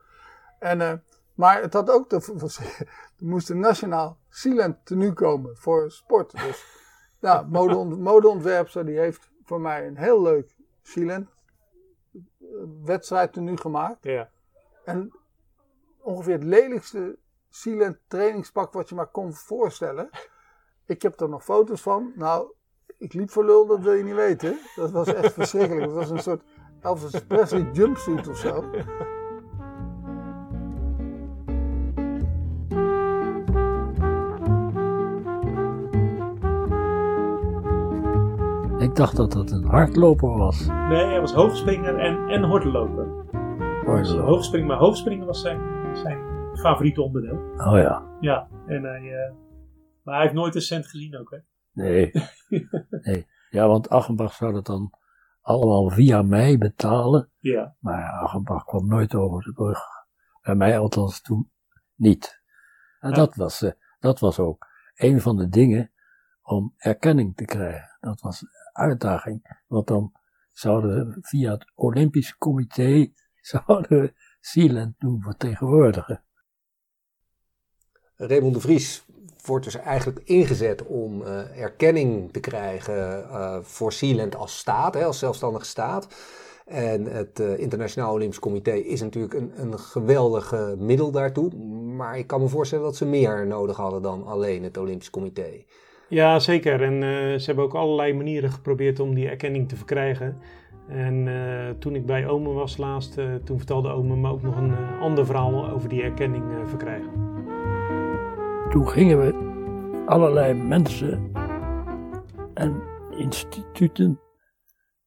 En, 0.59 0.81
uh, 0.81 0.93
maar 1.35 1.63
het 1.63 1.73
had 1.73 1.91
ook, 1.91 2.11
de, 2.11 2.21
er 3.19 3.27
moest 3.27 3.51
een 3.51 3.61
nationaal 3.61 4.19
Sealand 4.29 4.87
tenue 4.87 5.13
komen 5.13 5.57
voor 5.57 5.91
sport. 5.91 6.31
Dus 6.31 6.65
ja, 7.21 7.47
mode, 7.49 7.97
modeontwerpster 7.97 8.87
die 8.87 8.99
heeft 8.99 9.31
voor 9.43 9.61
mij 9.61 9.87
een 9.87 9.97
heel 9.97 10.23
leuk 10.23 10.57
Sealand 10.83 11.29
eh, 12.13 12.21
wedstrijd 12.85 13.33
tenue 13.33 13.57
gemaakt. 13.57 14.05
Ja. 14.05 14.31
En 14.85 15.13
ongeveer 15.99 16.33
het 16.33 16.45
lelijkste 16.45 17.19
Sealand 17.51 17.99
trainingspak 18.07 18.73
wat 18.73 18.89
je 18.89 18.95
maar 18.95 19.07
kon 19.07 19.35
voorstellen. 19.35 20.11
Ik 20.87 21.03
heb 21.03 21.21
er 21.21 21.29
nog 21.29 21.45
foto's 21.45 21.83
van. 21.83 22.13
Nou, 22.15 22.53
ik 23.05 23.13
liep 23.13 23.31
voor 23.31 23.45
lul, 23.45 23.67
dat 23.67 23.81
wil 23.81 23.93
je 23.93 24.05
niet 24.05 24.15
weten. 24.15 24.59
Dat 24.77 24.91
was 24.91 25.15
echt 25.15 25.33
verschrikkelijk. 25.33 25.87
Dat 25.87 25.95
was 25.95 26.11
een 26.11 26.19
soort 26.19 26.43
Elvis 26.81 27.25
Presley 27.27 27.71
jumpsuit 27.73 28.29
of 28.29 28.37
zo. 28.37 28.65
Ik 38.79 38.95
dacht 38.95 39.17
dat 39.17 39.33
dat 39.33 39.51
een 39.51 39.65
hardloper 39.65 40.37
was. 40.37 40.67
Nee, 40.67 41.05
hij 41.05 41.21
was 41.21 41.33
hoogspringer 41.33 41.99
en, 41.99 42.29
en 42.29 42.43
hordenloper. 42.43 43.07
Dus 43.85 44.13
hoogspringen, 44.13 44.69
maar 44.69 44.79
hoogspringen 44.79 45.27
was 45.27 45.41
zijn, 45.41 45.61
zijn 45.93 46.19
favoriete 46.55 47.03
onderdeel. 47.03 47.39
Oh 47.57 47.79
ja. 47.79 48.03
Ja, 48.21 48.49
en 48.67 48.83
hij, 48.83 49.03
uh, 49.03 49.33
maar 50.03 50.15
hij 50.15 50.23
heeft 50.23 50.35
nooit 50.35 50.55
een 50.55 50.61
cent 50.61 50.87
gezien 50.87 51.19
ook, 51.19 51.31
hè? 51.31 51.39
Nee. 51.75 52.13
nee. 53.05 53.27
Ja, 53.51 53.67
want 53.67 53.89
Achenbach 53.89 54.35
zou 54.35 54.53
dat 54.53 54.67
dan 54.67 54.93
allemaal 55.41 55.91
via 55.91 56.23
mij 56.23 56.59
betalen. 56.59 57.31
Ja. 57.39 57.77
Maar 57.81 58.11
Achenbach 58.11 58.65
kwam 58.65 58.89
nooit 58.89 59.15
over 59.15 59.43
de 59.43 59.53
brug. 59.53 59.81
Bij 60.43 60.55
mij 60.55 60.79
althans 60.79 61.21
toen 61.21 61.51
niet. 61.95 62.43
En 63.01 63.11
ja. 63.11 63.17
dat, 63.17 63.35
was, 63.35 63.63
uh, 63.63 63.71
dat 63.99 64.19
was 64.19 64.39
ook 64.39 64.67
een 64.95 65.21
van 65.21 65.37
de 65.37 65.49
dingen 65.49 65.93
om 66.43 66.75
erkenning 66.77 67.37
te 67.37 67.45
krijgen. 67.45 67.97
Dat 68.01 68.21
was 68.21 68.43
een 68.43 68.49
uitdaging. 68.73 69.63
Want 69.67 69.87
dan 69.87 70.13
zouden 70.51 71.09
we 71.09 71.19
via 71.21 71.53
het 71.53 71.73
Olympisch 71.75 72.37
Comité 72.39 73.13
zouden 73.41 74.01
we 74.01 74.15
Sealand 74.41 74.95
doen 74.99 75.23
vertegenwoordigen. 75.23 76.25
Raymond 78.17 78.55
de 78.55 78.61
Vries 78.61 79.04
wordt 79.47 79.65
dus 79.65 79.77
eigenlijk 79.77 80.21
ingezet 80.25 80.87
om 80.87 81.23
uh, 81.23 81.61
erkenning 81.61 82.33
te 82.33 82.41
krijgen 82.41 83.27
uh, 83.31 83.57
voor 83.63 83.93
Sealand 83.93 84.37
als 84.37 84.59
staat, 84.59 84.95
hè, 84.95 85.05
als 85.05 85.19
zelfstandige 85.19 85.65
staat. 85.65 86.09
En 86.67 87.05
het 87.05 87.41
uh, 87.41 87.59
Internationaal 87.59 88.13
Olympisch 88.13 88.39
Comité 88.39 88.73
is 88.73 89.01
natuurlijk 89.03 89.35
een, 89.35 89.53
een 89.57 89.79
geweldig 89.79 90.55
middel 90.79 91.11
daartoe. 91.11 91.55
Maar 91.97 92.19
ik 92.19 92.27
kan 92.27 92.41
me 92.41 92.49
voorstellen 92.49 92.85
dat 92.85 92.97
ze 92.97 93.07
meer 93.07 93.47
nodig 93.47 93.77
hadden 93.77 94.03
dan 94.03 94.27
alleen 94.27 94.63
het 94.63 94.77
Olympisch 94.77 95.11
Comité. 95.11 95.49
Ja, 96.09 96.39
zeker. 96.39 96.83
En 96.83 97.01
ze 97.41 97.47
hebben 97.47 97.65
ook 97.65 97.75
allerlei 97.75 98.15
manieren 98.15 98.51
geprobeerd 98.51 99.01
om 99.01 99.15
die 99.15 99.29
erkenning 99.29 99.69
te 99.69 99.77
verkrijgen. 99.77 100.39
En 100.89 101.29
toen 101.79 101.95
ik 101.95 102.07
bij 102.07 102.29
Ome 102.29 102.53
was 102.53 102.77
laatst, 102.77 103.15
toen 103.45 103.57
vertelde 103.57 103.89
Ome 103.89 104.17
me 104.17 104.31
ook 104.31 104.43
nog 104.43 104.57
een 104.57 104.75
ander 105.01 105.27
verhaal 105.27 105.71
over 105.71 105.89
die 105.89 106.03
erkenning 106.03 106.45
verkrijgen 106.67 107.34
toen 108.75 108.89
gingen 108.89 109.19
we 109.19 110.05
allerlei 110.07 110.55
mensen 110.55 111.33
en 112.55 112.83
instituten 113.11 114.21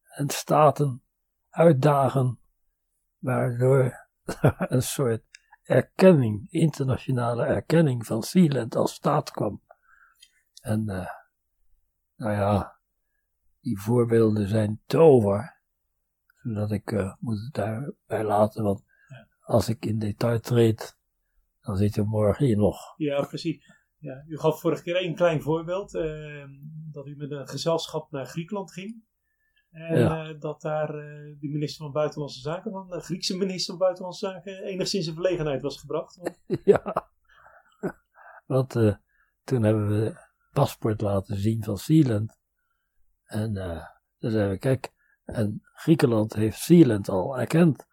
en 0.03 0.29
staten 0.29 1.03
uitdagen, 1.49 2.39
waardoor 3.17 4.07
een 4.57 4.81
soort 4.81 5.23
erkenning, 5.63 6.51
internationale 6.51 7.45
erkenning 7.45 8.05
van 8.05 8.23
Sealand 8.23 8.75
als 8.75 8.93
staat 8.93 9.31
kwam. 9.31 9.61
En 10.61 10.83
uh, 10.89 11.07
nou 12.15 12.31
ja, 12.31 12.79
die 13.59 13.79
voorbeelden 13.79 14.47
zijn 14.47 14.81
tover, 14.85 15.61
zodat 16.43 16.71
ik 16.71 16.91
uh, 16.91 17.13
moet 17.19 17.39
het 17.39 17.53
daarbij 17.53 18.23
laten, 18.23 18.63
want 18.63 18.83
als 19.39 19.69
ik 19.69 19.85
in 19.85 19.99
detail 19.99 20.39
treed, 20.39 20.96
dan 21.67 21.77
zit 21.77 21.95
je 21.95 22.01
morgen 22.03 22.45
hier 22.45 22.57
nog. 22.57 22.93
Ja, 22.97 23.21
precies. 23.25 23.65
Ja, 23.97 24.23
u 24.27 24.37
gaf 24.37 24.59
vorige 24.59 24.83
keer 24.83 24.95
één 24.95 25.15
klein 25.15 25.41
voorbeeld. 25.41 25.95
eh, 25.95 26.45
dat 26.91 27.07
u 27.07 27.15
met 27.15 27.31
een 27.31 27.47
gezelschap 27.47 28.11
naar 28.11 28.25
Griekenland 28.25 28.71
ging. 28.73 29.05
En 29.71 29.99
Ja. 29.99 30.27
eh, 30.29 30.39
dat 30.39 30.61
daar 30.61 30.89
eh, 30.89 31.35
de 31.39 31.47
minister 31.49 31.83
van 31.83 31.91
Buitenlandse 31.93 32.39
Zaken, 32.39 32.71
van 32.71 32.89
de 32.89 32.99
Griekse 32.99 33.37
minister 33.37 33.65
van 33.69 33.77
Buitenlandse 33.77 34.25
Zaken, 34.27 34.63
enigszins 34.63 35.07
in 35.07 35.13
verlegenheid 35.13 35.61
was 35.61 35.79
gebracht. 35.79 36.15
Want- 36.15 36.39
Ja. 36.63 37.09
Want 38.45 38.75
eh, 38.75 38.95
toen 39.43 39.63
hebben 39.63 39.87
we 39.87 40.05
het 40.05 40.29
paspoort 40.51 41.01
laten 41.01 41.35
zien 41.37 41.63
van 41.63 41.77
Sealand. 41.77 42.39
En 43.25 43.53
toen 44.17 44.31
zeiden 44.31 44.51
we, 44.51 44.57
kijk, 44.59 44.91
en 45.25 45.59
Griekenland 45.73 46.33
heeft 46.33 46.57
Sealand 46.59 47.09
al 47.09 47.39
erkend. 47.39 47.85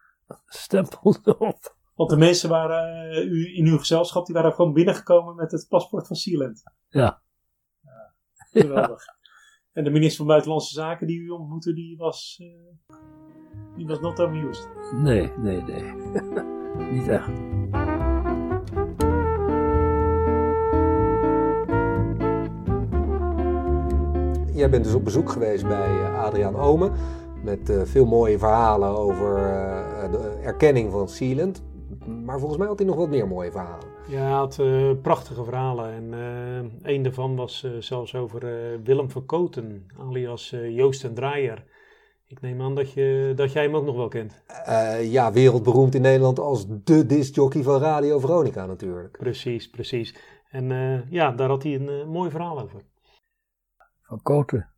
Stempel 0.47 1.16
erop. 1.25 1.74
Want 1.95 2.11
de 2.11 2.17
mensen 2.17 2.49
waren 2.49 3.11
eh, 3.11 3.25
u, 3.25 3.57
in 3.57 3.67
uw 3.67 3.79
gezelschap, 3.79 4.27
die 4.27 4.35
waren 4.35 4.53
gewoon 4.53 4.73
binnengekomen 4.73 5.35
met 5.35 5.53
het 5.53 5.67
paspoort 5.69 6.07
van 6.07 6.17
Sealand. 6.17 6.63
Ja. 6.89 7.23
Geweldig. 8.51 9.05
En 9.73 9.85
de 9.85 9.91
minister 9.91 10.17
van 10.17 10.27
Buitenlandse 10.27 10.75
Zaken 10.75 11.07
die 11.07 11.21
u 11.21 11.29
ontmoette, 11.29 11.75
die 11.75 11.97
was, 11.97 12.41
eh, 12.41 12.97
die 13.77 13.87
was 13.87 14.01
not 14.01 14.21
amused. 14.21 14.69
Nee, 14.93 15.33
nee, 15.37 15.63
nee. 15.63 15.93
Niet 16.93 17.09
echt. 17.09 17.31
Jij 24.55 24.71
bent 24.71 24.85
dus 24.85 24.95
op 24.95 25.05
bezoek 25.05 25.31
geweest 25.31 25.67
bij 25.67 26.01
eh, 26.01 26.23
Adriaan 26.23 26.57
Omen. 26.57 26.93
Met 27.43 27.71
eh, 27.71 27.83
veel 27.85 28.07
mooie 28.07 28.39
verhalen 28.39 28.89
over 28.89 29.37
eh, 29.37 30.11
de 30.11 30.39
erkenning 30.43 30.93
van 30.93 31.09
Sealand. 31.09 31.63
Maar 32.25 32.38
volgens 32.38 32.59
mij 32.59 32.69
had 32.69 32.78
hij 32.78 32.87
nog 32.87 32.97
wat 32.97 33.09
meer 33.09 33.28
mooie 33.28 33.50
verhalen. 33.50 33.88
Ja, 34.09 34.21
hij 34.21 34.31
had 34.31 34.59
eh, 34.59 34.90
prachtige 35.02 35.45
verhalen. 35.45 35.93
En 35.93 36.14
eh 36.14 36.93
een 36.95 37.02
daarvan 37.02 37.37
was 37.37 37.64
eh, 37.64 37.71
zelfs 37.78 38.14
over 38.14 38.45
eh, 38.45 38.78
Willem 38.85 39.11
van 39.11 39.26
Koten, 39.26 39.87
alias 39.99 40.52
eh, 40.52 40.76
Joost 40.76 41.04
en 41.04 41.14
Draaier. 41.14 41.64
Ik 42.26 42.40
neem 42.40 42.62
aan 42.62 42.75
dat, 42.75 42.93
je, 42.93 43.33
dat 43.37 43.52
jij 43.52 43.62
hem 43.62 43.76
ook 43.76 43.85
nog 43.85 43.97
wel 43.97 44.09
kent. 44.09 44.43
Eh, 44.47 45.12
ja, 45.12 45.33
wereldberoemd 45.33 45.95
in 45.95 46.02
Nederland 46.02 46.38
als 46.38 46.66
de 46.85 47.07
discjockey 47.07 47.62
van 47.62 47.81
Radio 47.81 48.19
Veronica 48.19 48.66
natuurlijk. 48.66 49.16
Precies, 49.19 49.71
precies. 49.71 50.14
En 50.50 50.71
eh, 50.71 51.11
ja, 51.11 51.33
daar 51.33 51.49
had 51.49 51.62
hij 51.62 51.75
een 51.75 52.09
mooi 52.09 52.31
verhaal 52.31 52.61
over. 52.61 52.83
Van 54.02 54.23
Koten. 54.23 54.69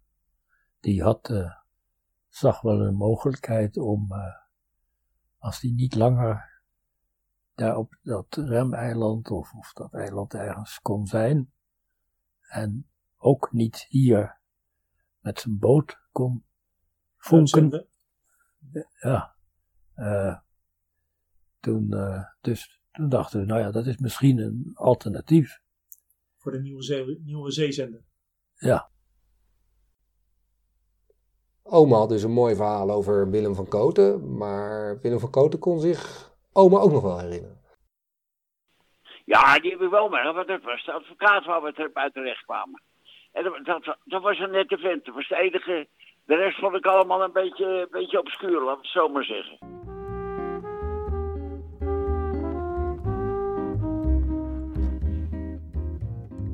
Die 0.81 1.03
had, 1.03 1.31
eh, 1.31 1.50
zag 2.29 2.61
wel 2.61 2.81
een 2.81 2.95
mogelijkheid 2.95 3.76
om, 3.76 4.09
als 5.38 5.61
die 5.61 5.75
niet 5.75 5.95
langer 5.95 6.56
daar 7.57 7.77
op 7.77 7.99
dat 8.03 8.35
remeiland 8.35 9.31
of, 9.31 9.55
of 9.55 9.73
dat 9.73 9.95
eiland 9.95 10.35
ergens 10.35 10.81
kon 10.81 11.07
zijn. 11.07 11.53
En 12.49 12.91
ook 13.17 13.53
niet 13.53 13.87
hier 13.89 14.41
met 15.21 15.41
zijn 15.41 15.59
boot 15.59 15.99
kon 16.13 16.45
vonken. 17.17 17.87
Ja. 19.01 19.35
Eh, 19.95 20.39
toen, 21.61 21.93
eh, 21.93 22.25
dus 22.41 22.81
toen 22.93 23.09
dachten 23.09 23.41
we, 23.41 23.47
nou 23.47 23.61
ja, 23.61 23.71
dat 23.71 23.87
is 23.87 23.97
misschien 23.97 24.39
een 24.39 24.71
alternatief. 24.75 25.61
Voor 26.37 26.53
de 26.53 26.61
nieuwe, 26.61 26.83
zee, 26.83 27.21
nieuwe 27.25 27.51
zeezender. 27.51 28.05
Ja. 28.55 28.91
Oma 31.63 31.97
had 31.97 32.09
dus 32.09 32.23
een 32.23 32.33
mooi 32.33 32.55
verhaal 32.55 32.91
over 32.91 33.31
Willem 33.31 33.55
van 33.55 33.69
Koten. 33.69 34.37
Maar 34.37 35.01
Willem 35.01 35.21
van 35.21 35.31
Koten 35.31 35.59
kon 35.59 35.81
zich 35.81 36.35
oma 36.57 36.79
ook 36.79 36.93
nog 36.93 37.03
wel 37.03 37.19
herinneren. 37.19 37.61
Ja, 39.25 39.59
die 39.59 39.71
heb 39.71 39.81
ik 39.81 39.91
wel 39.91 40.09
mee, 40.09 40.33
want 40.33 40.49
dat 40.49 40.63
was 40.63 40.85
de 40.85 40.93
advocaat 40.93 41.45
waar 41.45 41.63
we 41.63 41.73
ter- 41.73 41.93
bij 41.93 42.11
terecht 42.11 42.45
kwamen. 42.45 42.83
En 43.33 43.45
dat, 43.45 43.65
dat, 43.65 43.97
dat 44.04 44.23
was 44.23 44.39
een 44.39 44.50
nette 44.50 44.78
vent, 44.78 45.04
dat 45.04 45.15
was 45.15 45.28
de 45.28 45.37
enige. 45.37 45.89
De 46.25 46.35
rest 46.35 46.59
vond 46.59 46.75
ik 46.75 46.87
allemaal 46.87 47.23
een 47.23 47.33
beetje, 47.33 47.67
een 47.67 47.89
beetje 47.91 48.19
obscuur, 48.19 48.61
laten 48.61 48.67
we 48.67 48.76
het 48.83 48.87
zo 48.87 49.09
maar 49.09 49.25
zeggen. 49.25 49.59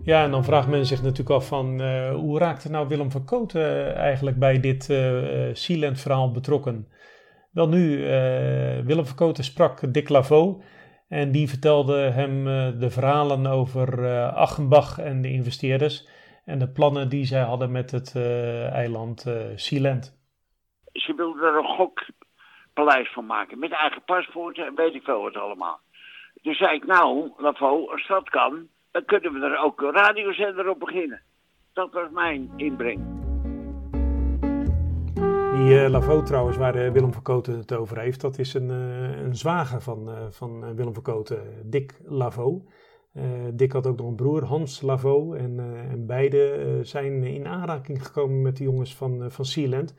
Ja, 0.04 0.24
en 0.24 0.30
dan 0.30 0.44
vraagt 0.44 0.68
men 0.68 0.86
zich 0.86 1.02
natuurlijk 1.02 1.30
af 1.30 1.46
van 1.46 1.80
eh, 1.80 2.14
hoe 2.14 2.38
raakte 2.38 2.70
nou 2.70 2.88
Willem 2.88 3.10
van 3.10 3.24
Koten 3.24 3.62
eh, 3.62 3.96
eigenlijk 3.96 4.38
bij 4.38 4.60
dit 4.60 4.90
eh 4.90 5.48
Sealand 5.52 6.00
verhaal 6.00 6.30
betrokken? 6.30 6.88
Wel 7.52 7.68
nu, 7.68 8.04
eh, 8.04 8.78
Willem 8.84 9.04
van 9.04 9.16
Koten 9.16 9.44
sprak 9.44 9.92
Dick 9.94 10.08
Lavaux 10.08 10.64
en 11.08 11.32
die 11.32 11.48
vertelde 11.48 11.96
hem 11.96 12.46
eh, 12.46 12.80
de 12.80 12.90
verhalen 12.90 13.46
over 13.46 14.04
eh 14.04 14.34
Achenbach 14.34 14.98
en 14.98 15.22
de 15.22 15.30
investeerders 15.30 16.08
en 16.44 16.58
de 16.58 16.68
plannen 16.68 17.08
die 17.08 17.24
zij 17.24 17.42
hadden 17.42 17.72
met 17.72 17.90
het 17.90 18.16
eiland 18.72 19.26
Sealand. 19.54 20.20
Ze 20.92 21.14
wilden 21.14 21.42
er 21.42 21.56
een 21.56 21.64
gokpaleis 21.64 23.12
van 23.12 23.26
maken, 23.26 23.58
met 23.58 23.72
eigen 23.72 24.04
paspoorten 24.04 24.66
en 24.66 24.74
weet 24.74 24.94
ik 24.94 25.02
veel 25.02 25.22
wat 25.22 25.36
allemaal. 25.36 25.80
Toen 26.42 26.54
zei 26.54 26.76
ik, 26.76 26.86
nou, 26.86 27.32
Lavo, 27.36 27.90
als 27.90 28.06
dat 28.06 28.30
kan, 28.30 28.68
dan 28.90 29.04
kunnen 29.04 29.32
we 29.32 29.46
er 29.46 29.58
ook 29.58 29.80
een 29.80 29.92
radiozender 29.92 30.68
op 30.68 30.78
beginnen. 30.78 31.22
Dat 31.72 31.92
was 31.92 32.10
mijn 32.10 32.52
inbreng. 32.56 33.21
Die 35.62 35.80
eh 35.80 35.90
Lavaux 35.90 36.26
trouwens, 36.26 36.56
waar 36.56 36.74
eh, 36.74 36.92
Willem 36.92 37.12
van 37.12 37.22
Koten 37.22 37.58
het 37.58 37.72
over 37.74 37.98
heeft, 37.98 38.20
dat 38.20 38.38
is 38.38 38.54
een, 38.54 38.70
eh, 38.70 39.22
een 39.22 39.36
zwager 39.36 39.80
van, 39.80 40.10
van 40.30 40.74
Willem 40.74 40.94
van 40.94 41.02
Koten, 41.02 41.42
Dick. 41.64 42.00
Eh, 43.12 43.22
Dick 43.54 43.72
had 43.72 43.86
ook 43.86 43.96
nog 43.96 44.06
een 44.06 44.14
broer, 44.14 44.44
Hans 44.44 44.80
Lavaux. 44.80 45.36
En, 45.36 46.06
beide 46.06 46.78
zijn 46.82 47.24
in 47.24 47.46
aanraking 47.46 48.06
gekomen 48.06 48.42
met 48.42 48.56
de 48.56 48.64
jongens 48.64 48.96
van, 48.96 49.30
van 49.30 49.44
Sealand 49.44 49.94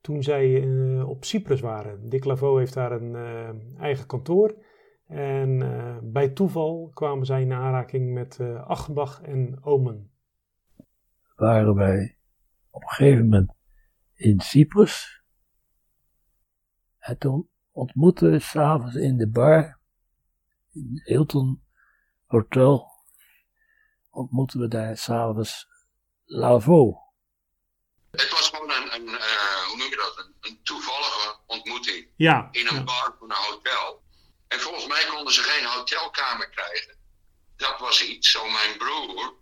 toen 0.00 0.22
zij 0.22 0.62
op 1.02 1.24
Cyprus 1.24 1.60
waren. 1.60 2.08
Dick 2.08 2.24
Lavaux 2.24 2.58
heeft 2.58 2.74
daar 2.74 2.92
een 2.92 3.16
eigen 3.78 4.06
kantoor. 4.06 4.54
En 5.06 5.62
bij 6.02 6.28
toeval 6.28 6.90
kwamen 6.94 7.26
zij 7.26 7.42
in 7.42 7.52
aanraking 7.52 8.12
met 8.12 8.40
Achenbach 8.66 9.22
en 9.22 9.58
Omen. 9.62 10.10
waren 11.36 11.74
wij 11.74 12.16
op 12.70 12.82
een 12.82 12.88
gegeven 12.88 13.24
moment 13.24 13.57
in 14.18 14.40
Cyprus. 14.40 15.22
En 16.98 17.18
toen 17.18 17.50
ontmoetten 17.72 18.30
we 18.30 18.38
s'avonds 18.38 18.94
in 18.94 19.16
de 19.16 19.28
bar, 19.28 19.80
in 20.72 20.90
het 20.94 21.06
Hilton 21.06 21.64
Hotel, 22.26 22.90
ontmoetten 24.10 24.60
we 24.60 24.68
daar 24.68 24.96
s'avonds 24.96 25.66
Lavaux. 26.24 26.98
Het 28.10 28.30
was 28.30 28.48
gewoon 28.48 28.70
een, 28.70 28.94
een 28.94 29.08
eh, 29.08 29.66
hoe 29.68 29.76
noem 29.76 29.90
je 29.90 29.96
dat, 29.96 30.24
een, 30.24 30.36
een 30.40 30.62
toevallige 30.62 31.38
ontmoeting 31.46 32.08
Ja, 32.16 32.48
in 32.50 32.66
een 32.66 32.74
ja. 32.74 32.84
bar 32.84 33.16
van 33.18 33.30
een 33.30 33.36
hotel. 33.36 34.02
En 34.48 34.60
volgens 34.60 34.86
mij 34.86 35.06
konden 35.10 35.32
ze 35.32 35.42
geen 35.42 35.66
hotelkamer 35.66 36.50
krijgen. 36.50 36.96
Dat 37.56 37.78
was 37.78 38.04
iets. 38.04 38.30
Zo 38.30 38.48
mijn 38.48 38.78
broer, 38.78 39.34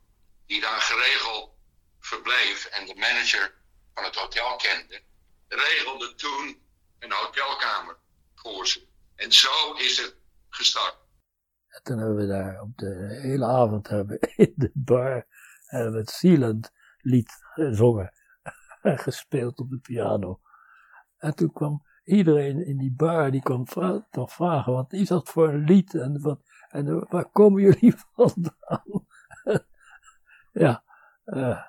die 0.46 0.60
daar 0.60 0.80
geregeld 0.80 1.54
verbleef 1.98 2.64
en 2.64 2.86
de 2.86 2.94
manager 2.94 3.54
van 3.96 4.04
het 4.04 4.16
hotel 4.16 4.56
kende, 4.56 5.02
regelde 5.48 6.14
toen 6.14 6.62
een 6.98 7.12
hotelkamer 7.12 7.96
voor 8.34 8.66
ze. 8.66 8.86
En 9.14 9.32
zo 9.32 9.72
is 9.72 9.98
het 9.98 10.16
gestart. 10.48 10.98
En 11.68 11.82
toen 11.82 11.98
hebben 11.98 12.16
we 12.16 12.26
daar 12.26 12.60
op 12.60 12.78
de 12.78 13.18
hele 13.22 13.46
avond 13.46 13.88
hebben 13.88 14.18
in 14.36 14.52
de 14.56 14.70
bar 14.74 15.26
hebben 15.66 16.00
het 16.00 16.10
Sealand 16.10 16.72
lied 16.98 17.32
gezongen 17.40 18.12
en 18.82 18.98
gespeeld 19.08 19.58
op 19.58 19.70
de 19.70 19.78
piano. 19.78 20.40
En 21.16 21.34
toen 21.34 21.52
kwam 21.52 21.86
iedereen 22.04 22.66
in 22.66 22.78
die 22.78 22.92
bar, 22.92 23.30
die 23.30 23.42
kwam 23.42 23.64
toch 24.10 24.32
vragen, 24.32 24.72
wat 24.72 24.92
is 24.92 25.08
dat 25.08 25.28
voor 25.28 25.48
een 25.48 25.64
lied 25.64 25.94
en, 25.94 26.20
wat, 26.20 26.40
en 26.68 27.08
waar 27.08 27.30
komen 27.30 27.62
jullie 27.62 27.94
vandaan? 28.14 29.06
ja, 30.64 30.84
eh, 31.24 31.62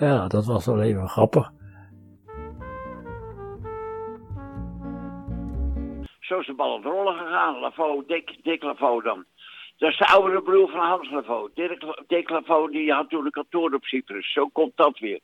ja, 0.00 0.26
dat 0.26 0.46
was 0.46 0.66
wel 0.66 0.82
even 0.82 1.08
grappig. 1.08 1.50
Zo 6.20 6.38
is 6.38 6.46
de 6.46 6.54
bal 6.54 6.70
aan 6.70 6.82
het 6.82 6.92
rollen 6.92 7.18
gegaan. 7.18 7.58
Lavo, 7.58 8.04
Dick, 8.06 8.38
Dick 8.42 8.62
Lavo 8.62 9.00
dan. 9.00 9.24
Dat 9.76 9.90
is 9.90 9.98
de 9.98 10.06
oudere 10.06 10.42
broer 10.42 10.68
van 10.68 10.80
Hans 10.80 11.10
Lavo. 11.10 11.50
Dirk, 11.54 12.04
Dick 12.06 12.28
Lavo 12.28 12.68
die 12.68 12.92
had 12.92 13.08
toen 13.08 13.24
een 13.24 13.30
kantoor 13.30 13.72
op 13.72 13.84
Cyprus. 13.84 14.32
Zo 14.32 14.48
komt 14.48 14.76
dat 14.76 14.98
weer. 14.98 15.20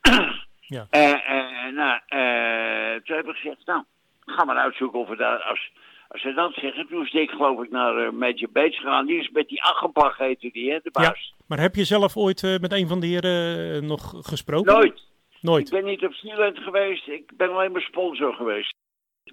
Ja. 0.72 0.86
Eh, 0.90 1.12
eh, 1.12 1.74
nou, 1.74 2.00
eh, 2.06 3.02
toen 3.02 3.16
heb 3.16 3.26
ik 3.26 3.36
gezegd, 3.36 3.66
nou, 3.66 3.82
ga 4.24 4.44
maar 4.44 4.56
uitzoeken 4.56 5.00
of 5.00 5.08
we 5.08 5.16
daar, 5.16 5.42
als, 5.42 5.72
als 6.12 6.22
ze 6.22 6.32
dat 6.32 6.54
zeggen. 6.54 6.86
Toen 6.86 7.02
is 7.02 7.10
Dick 7.10 7.30
geloof 7.30 7.62
ik 7.62 7.70
naar 7.70 7.96
eh, 7.96 8.10
Major 8.10 8.50
Bates 8.52 8.76
gegaan. 8.76 9.06
Die 9.06 9.18
is 9.18 9.30
met 9.30 9.48
die 9.48 9.62
Achenbach 9.62 10.18
heette 10.18 10.50
die, 10.52 10.70
hè, 10.70 10.78
de 10.82 10.90
baas. 10.90 11.34
Maar 11.46 11.60
heb 11.60 11.74
je 11.74 11.84
zelf 11.84 12.16
ooit 12.16 12.42
eh, 12.42 12.58
met 12.58 12.72
een 12.72 12.88
van 12.88 13.00
de 13.00 13.06
heren 13.06 13.74
eh, 13.74 13.88
nog 13.88 14.14
gesproken? 14.26 14.72
Nooit. 14.72 15.10
Nooit. 15.40 15.66
Ik 15.66 15.72
ben 15.72 15.84
niet 15.84 16.04
op 16.04 16.12
Sealand 16.12 16.58
geweest. 16.58 17.08
Ik 17.08 17.36
ben 17.36 17.50
alleen 17.50 17.72
maar 17.72 17.80
sponsor 17.80 18.34
geweest. 18.34 18.74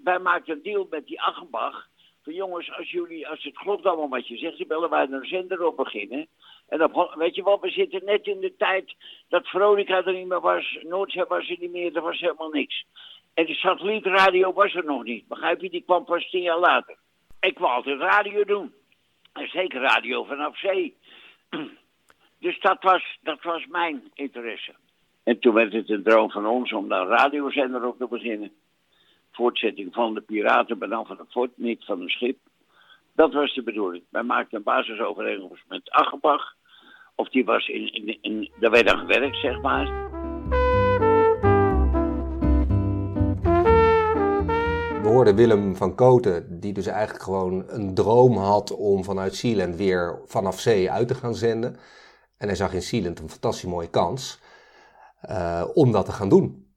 Wij 0.03 0.19
maakten 0.19 0.53
een 0.53 0.63
deal 0.63 0.87
met 0.89 1.07
die 1.07 1.21
Achenbach. 1.21 1.87
Van 2.23 2.33
jongens, 2.33 2.71
als 2.77 2.91
jullie, 2.91 3.27
als 3.27 3.43
het 3.43 3.57
klopt 3.57 3.85
allemaal 3.85 4.09
wat 4.09 4.27
je 4.27 4.37
zegt, 4.37 4.57
dan 4.57 4.67
bellen 4.67 4.89
wij 4.89 5.07
een 5.09 5.25
zender 5.25 5.65
op 5.65 5.77
beginnen. 5.77 6.27
En 6.67 6.77
dan, 6.77 7.11
weet 7.15 7.35
je 7.35 7.43
wat, 7.43 7.61
we 7.61 7.69
zitten 7.69 8.05
net 8.05 8.25
in 8.25 8.39
de 8.39 8.55
tijd 8.57 8.95
dat 9.29 9.47
Veronica 9.47 10.05
er 10.05 10.13
niet 10.13 10.27
meer 10.27 10.41
was, 10.41 10.77
Noordzee 10.81 11.25
was 11.27 11.49
er 11.49 11.57
niet 11.59 11.71
meer, 11.71 11.95
er 11.95 12.01
was 12.01 12.19
helemaal 12.19 12.49
niks. 12.49 12.85
En 13.39 13.45
de 13.45 13.53
satellietradio 13.53 14.53
was 14.53 14.75
er 14.75 14.85
nog 14.85 15.03
niet, 15.03 15.27
begrijp 15.27 15.61
je? 15.61 15.69
Die 15.69 15.81
kwam 15.81 16.05
pas 16.05 16.29
tien 16.29 16.41
jaar 16.41 16.59
later. 16.59 16.95
Ik 17.39 17.59
wou 17.59 17.73
altijd 17.73 17.99
radio 17.99 18.43
doen. 18.43 18.73
En 19.33 19.47
zeker 19.47 19.81
radio 19.81 20.23
vanaf 20.23 20.57
zee. 20.57 20.95
Dus 22.39 22.59
dat 22.59 22.77
was, 22.83 23.17
dat 23.21 23.43
was 23.43 23.65
mijn 23.67 24.11
interesse. 24.13 24.71
En 25.23 25.39
toen 25.39 25.53
werd 25.53 25.73
het 25.73 25.89
een 25.89 26.03
droom 26.03 26.31
van 26.31 26.45
ons 26.45 26.73
om 26.73 26.87
daar 26.87 27.01
een 27.01 27.07
radiozender 27.07 27.85
op 27.85 27.97
te 27.97 28.07
beginnen. 28.07 28.51
Voortzetting 29.31 29.93
van 29.93 30.13
de 30.13 30.21
piraten, 30.21 30.77
maar 30.77 30.89
dan 30.89 31.05
van 31.05 31.17
het 31.17 31.31
fort, 31.31 31.51
niet 31.55 31.85
van 31.85 32.01
een 32.01 32.09
schip. 32.09 32.37
Dat 33.15 33.33
was 33.33 33.53
de 33.53 33.63
bedoeling. 33.63 34.03
Wij 34.09 34.23
maakten 34.23 34.57
een 34.57 34.63
basisovereenkomst 34.63 35.63
met 35.67 35.91
Achenbach. 35.91 36.55
Of 37.15 37.29
die 37.29 37.45
was 37.45 37.67
in, 37.67 37.93
in, 37.93 38.17
in, 38.21 38.51
daar 38.59 38.71
werd 38.71 38.91
aan 38.91 38.99
gewerkt, 38.99 39.37
zeg 39.37 39.61
maar. 39.61 40.09
We 45.09 45.15
hoorden 45.15 45.35
Willem 45.35 45.75
van 45.75 45.95
Koten, 45.95 46.59
die 46.59 46.73
dus 46.73 46.85
eigenlijk 46.85 47.23
gewoon 47.23 47.63
een 47.67 47.93
droom 47.93 48.37
had 48.37 48.75
om 48.75 49.03
vanuit 49.03 49.35
Sealand 49.35 49.75
weer 49.75 50.19
vanaf 50.25 50.59
zee 50.59 50.91
uit 50.91 51.07
te 51.07 51.15
gaan 51.15 51.35
zenden. 51.35 51.75
En 52.37 52.47
hij 52.47 52.55
zag 52.55 52.73
in 52.73 52.81
Sealand 52.81 53.19
een 53.19 53.29
fantastisch 53.29 53.69
mooie 53.69 53.89
kans 53.89 54.39
uh, 55.29 55.63
om 55.73 55.91
dat 55.91 56.05
te 56.05 56.11
gaan 56.11 56.29
doen. 56.29 56.67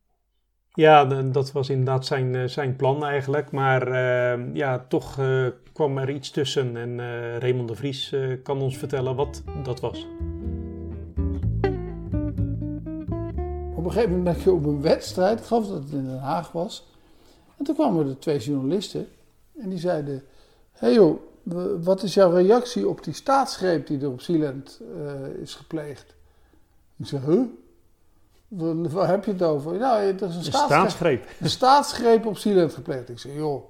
Ja, 0.73 1.05
dat 1.05 1.53
was 1.53 1.69
inderdaad 1.69 2.07
zijn, 2.07 2.35
eh, 2.35 2.45
zijn 2.45 2.77
plan 2.77 3.05
eigenlijk. 3.05 3.51
Maar 3.51 3.89
uh, 3.89 4.55
ja, 4.55 4.85
toch 4.89 5.19
uh, 5.19 5.47
kwam 5.73 5.99
er 5.99 6.11
iets 6.11 6.31
tussen. 6.31 6.77
En 6.77 6.99
Raymond 7.39 7.69
de 7.69 7.75
Vries 7.75 8.15
kan 8.43 8.63
ons 8.63 8.79
vertellen 8.79 9.17
wat 9.17 9.43
dat 9.63 9.81
was. 9.81 10.09
Op 13.75 13.85
een 13.85 13.93
gegeven 13.93 14.17
moment 14.17 14.37
ben 14.37 14.45
je 14.45 14.53
op 14.53 14.65
een 14.65 14.83
wedstrijd, 14.83 15.39
ik 15.39 15.45
geloof 15.45 15.67
dat 15.67 15.83
het 15.83 15.93
in 15.93 16.05
Den 16.05 16.19
Haag 16.19 16.53
was. 16.53 16.92
En 17.63 17.69
toen 17.69 17.77
kwamen 17.77 18.09
er 18.09 18.19
twee 18.19 18.39
journalisten. 18.39 19.09
En 19.59 19.69
die 19.69 19.79
zeiden: 19.79 20.23
Hé 20.73 20.87
hey 20.87 20.95
joh, 20.95 21.21
wat 21.83 22.03
is 22.03 22.15
jouw 22.15 22.31
reactie 22.31 22.89
op 22.89 23.05
die 23.05 23.15
staatsgreep 23.15 23.87
die 23.87 24.01
er 24.01 24.11
op 24.11 24.21
Sealand 24.21 24.81
is 25.43 25.55
gepleegd? 25.55 26.15
Ik 26.97 27.07
zeg: 27.07 27.25
Huh? 27.25 27.43
Waar 28.93 29.09
heb 29.09 29.25
je 29.25 29.33
het 29.33 29.43
over? 29.43 29.79
Nou, 29.79 30.03
er 30.03 30.15
is 30.15 30.21
een, 30.21 30.37
een 30.37 30.45
staatsgreep. 30.45 31.27
Een 31.41 31.51
staatsgreep 31.51 32.27
op 32.27 32.37
Sealand 32.37 32.75
gepleegd. 32.75 33.09
Ik 33.09 33.19
zeg, 33.19 33.35
joh, 33.35 33.65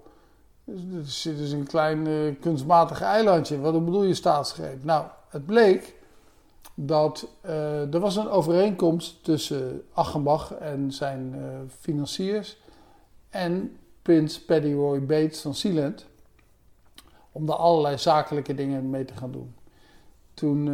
dit 0.65 1.07
is, 1.07 1.23
dit 1.23 1.39
is 1.39 1.53
een 1.53 1.67
klein 1.67 2.07
uh, 2.07 2.35
kunstmatig 2.41 3.01
eilandje. 3.01 3.61
Wat 3.61 3.85
bedoel 3.85 4.03
je 4.03 4.15
staatsgreep? 4.15 4.85
Nou, 4.85 5.07
het 5.29 5.47
bleek 5.47 5.95
dat 6.75 7.29
uh, 7.47 7.95
er 7.95 8.01
was 8.01 8.17
een 8.17 8.29
overeenkomst 8.29 9.25
tussen 9.25 9.83
Achenbach 9.93 10.53
en 10.53 10.93
zijn 10.93 11.35
uh, 11.37 11.43
financiers 11.81 12.57
en 13.33 13.77
prins 14.03 14.41
Paddy 14.41 14.73
Roy 14.73 15.05
Bates 15.05 15.41
van 15.41 15.55
Sealand 15.55 16.07
om 17.33 17.47
daar 17.47 17.57
allerlei 17.57 17.99
zakelijke 17.99 18.55
dingen 18.55 18.91
mee 18.91 19.05
te 19.05 19.15
gaan 19.15 19.33
doen. 19.33 19.55
Toen, 20.35 20.71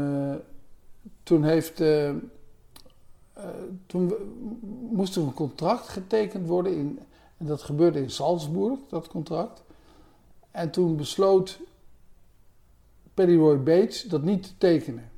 toen 1.23 1.45
heeft 1.45 1.81
uh, 1.81 2.11
toen 3.87 4.15
moest 4.91 5.17
er 5.17 5.23
een 5.23 5.35
contract 5.35 5.89
getekend 5.89 6.47
worden. 6.47 6.77
In, 6.77 6.99
en 7.37 7.47
dat 7.47 7.63
gebeurde 7.63 8.01
in 8.01 8.11
Salzburg, 8.11 8.79
dat 8.89 9.09
contract. 9.09 9.63
En 10.51 10.71
toen 10.71 10.97
besloot 10.97 11.59
Paddy 13.15 13.37
Roy 13.37 13.63
Bates 13.63 14.03
dat 14.03 14.23
niet 14.23 14.43
te 14.43 14.59
tekenen. 14.59 15.11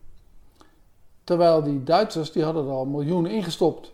Terwijl 1.24 1.62
die 1.62 1.82
Duitsers, 1.82 2.32
die 2.32 2.44
hadden 2.44 2.64
er 2.64 2.70
al 2.70 2.86
miljoenen 2.86 3.30
ingestopt. 3.30 3.92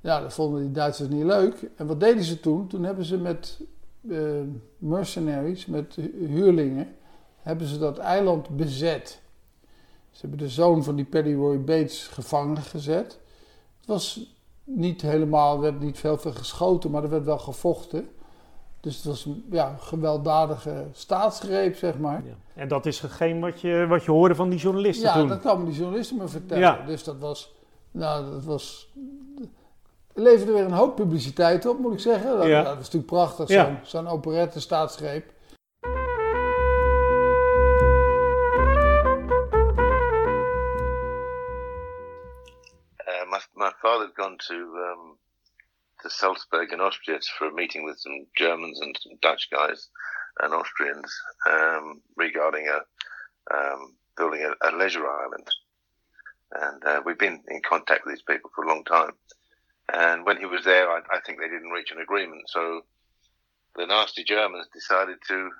Ja, 0.00 0.20
dat 0.20 0.32
vonden 0.32 0.60
die 0.60 0.70
Duitsers 0.70 1.08
niet 1.08 1.24
leuk. 1.24 1.70
En 1.76 1.86
wat 1.86 2.00
deden 2.00 2.24
ze 2.24 2.40
toen? 2.40 2.66
Toen 2.66 2.84
hebben 2.84 3.04
ze 3.04 3.18
met 3.18 3.60
uh, 4.00 4.40
mercenaries, 4.78 5.66
met 5.66 5.96
huurlingen, 6.14 6.96
hebben 7.38 7.66
ze 7.66 7.78
dat 7.78 7.98
eiland 7.98 8.48
bezet. 8.48 9.20
Ze 10.10 10.20
hebben 10.20 10.38
de 10.38 10.48
zoon 10.48 10.84
van 10.84 10.96
die 10.96 11.04
Paddy 11.04 11.34
Roy 11.34 11.60
Bates 11.60 12.06
gevangen 12.06 12.56
gezet. 12.56 13.18
Het 13.78 13.86
was 13.86 14.34
niet 14.64 15.02
helemaal, 15.02 15.54
er 15.54 15.60
werd 15.60 15.80
niet 15.80 15.98
veel 15.98 16.18
veel 16.18 16.32
geschoten, 16.32 16.90
maar 16.90 17.02
er 17.02 17.10
werd 17.10 17.24
wel 17.24 17.38
gevochten. 17.38 18.08
Dus 18.80 18.96
het 18.96 19.04
was 19.04 19.24
een 19.24 19.44
ja, 19.50 19.76
gewelddadige 19.78 20.86
staatsgreep, 20.92 21.76
zeg 21.76 21.98
maar. 21.98 22.22
Ja. 22.24 22.34
En 22.54 22.68
dat 22.68 22.86
is 22.86 23.00
geen 23.00 23.40
wat 23.40 23.60
je, 23.60 23.86
wat 23.88 24.04
je 24.04 24.10
hoorde 24.10 24.34
van 24.34 24.48
die 24.48 24.58
journalisten 24.58 25.08
ja, 25.08 25.12
toen? 25.14 25.22
Ja, 25.22 25.28
dat 25.28 25.40
kwamen 25.40 25.66
die 25.66 25.74
journalisten 25.74 26.16
me 26.16 26.28
vertellen. 26.28 26.62
Ja. 26.62 26.86
Dus 26.86 27.04
dat 27.04 27.18
was, 27.18 27.54
nou, 27.90 28.30
dat 28.30 28.44
was... 28.44 28.92
Leverde 30.14 30.52
weer 30.52 30.64
een 30.64 30.72
hoop 30.72 30.96
publiciteit 30.96 31.66
op, 31.66 31.78
moet 31.78 31.92
ik 31.92 32.00
zeggen. 32.00 32.38
Dat, 32.38 32.46
ja. 32.46 32.62
dat 32.62 32.72
is 32.72 32.90
natuurlijk 32.90 33.06
prachtig, 33.06 33.78
zo'n 33.82 34.08
operette 34.08 34.60
staatsgreep. 34.60 35.32
my 43.60 43.70
father 43.82 44.06
had 44.06 44.16
gone 44.16 44.38
to 44.48 44.54
um, 44.54 45.18
to 46.02 46.08
Salzburg 46.08 46.72
in 46.72 46.80
Austria 46.80 47.18
for 47.38 47.48
a 47.48 47.54
meeting 47.54 47.84
with 47.84 47.98
some 47.98 48.26
Germans 48.34 48.80
and 48.80 48.96
some 48.98 49.18
Dutch 49.20 49.48
guys 49.50 49.88
and 50.40 50.54
Austrians 50.54 51.12
um, 51.48 52.00
regarding 52.16 52.68
a 52.68 53.54
um, 53.54 53.94
building 54.16 54.42
a, 54.42 54.68
a, 54.68 54.70
leisure 54.76 55.06
island. 55.06 55.48
And 56.52 56.84
uh, 56.84 57.00
we've 57.04 57.18
been 57.18 57.42
in 57.48 57.60
contact 57.68 58.04
with 58.04 58.14
these 58.14 58.22
people 58.22 58.50
for 58.54 58.64
a 58.64 58.68
long 58.68 58.84
time. 58.84 59.12
And 59.92 60.24
when 60.24 60.36
he 60.36 60.46
was 60.46 60.64
there, 60.64 60.88
I, 60.88 61.00
I 61.12 61.20
think 61.24 61.38
they 61.38 61.48
didn't 61.48 61.70
reach 61.70 61.90
an 61.90 62.00
agreement. 62.00 62.42
So 62.48 62.82
the 63.76 63.86
nasty 63.86 64.24
Germans 64.24 64.68
decided 64.72 65.18
to 65.28 65.50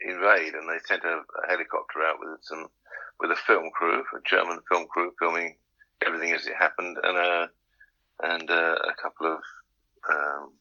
invade, 0.00 0.54
and 0.54 0.68
they 0.68 0.78
sent 0.86 1.04
a, 1.04 1.20
a 1.42 1.48
helicopter 1.48 2.02
out 2.02 2.18
with 2.20 2.38
some 2.42 2.68
with 3.20 3.30
a 3.30 3.36
film 3.36 3.70
crew, 3.74 4.00
a 4.00 4.28
German 4.28 4.58
film 4.70 4.86
crew, 4.86 5.12
filming 5.18 5.56
everything 6.04 6.32
as 6.32 6.46
it 6.46 6.54
happened, 6.58 6.96
and 7.02 7.16
uh, 7.16 7.46
and 8.22 8.50
uh, 8.50 8.76
a 8.88 8.94
couple 9.00 9.26
of 9.26 9.38
um, 10.08 10.52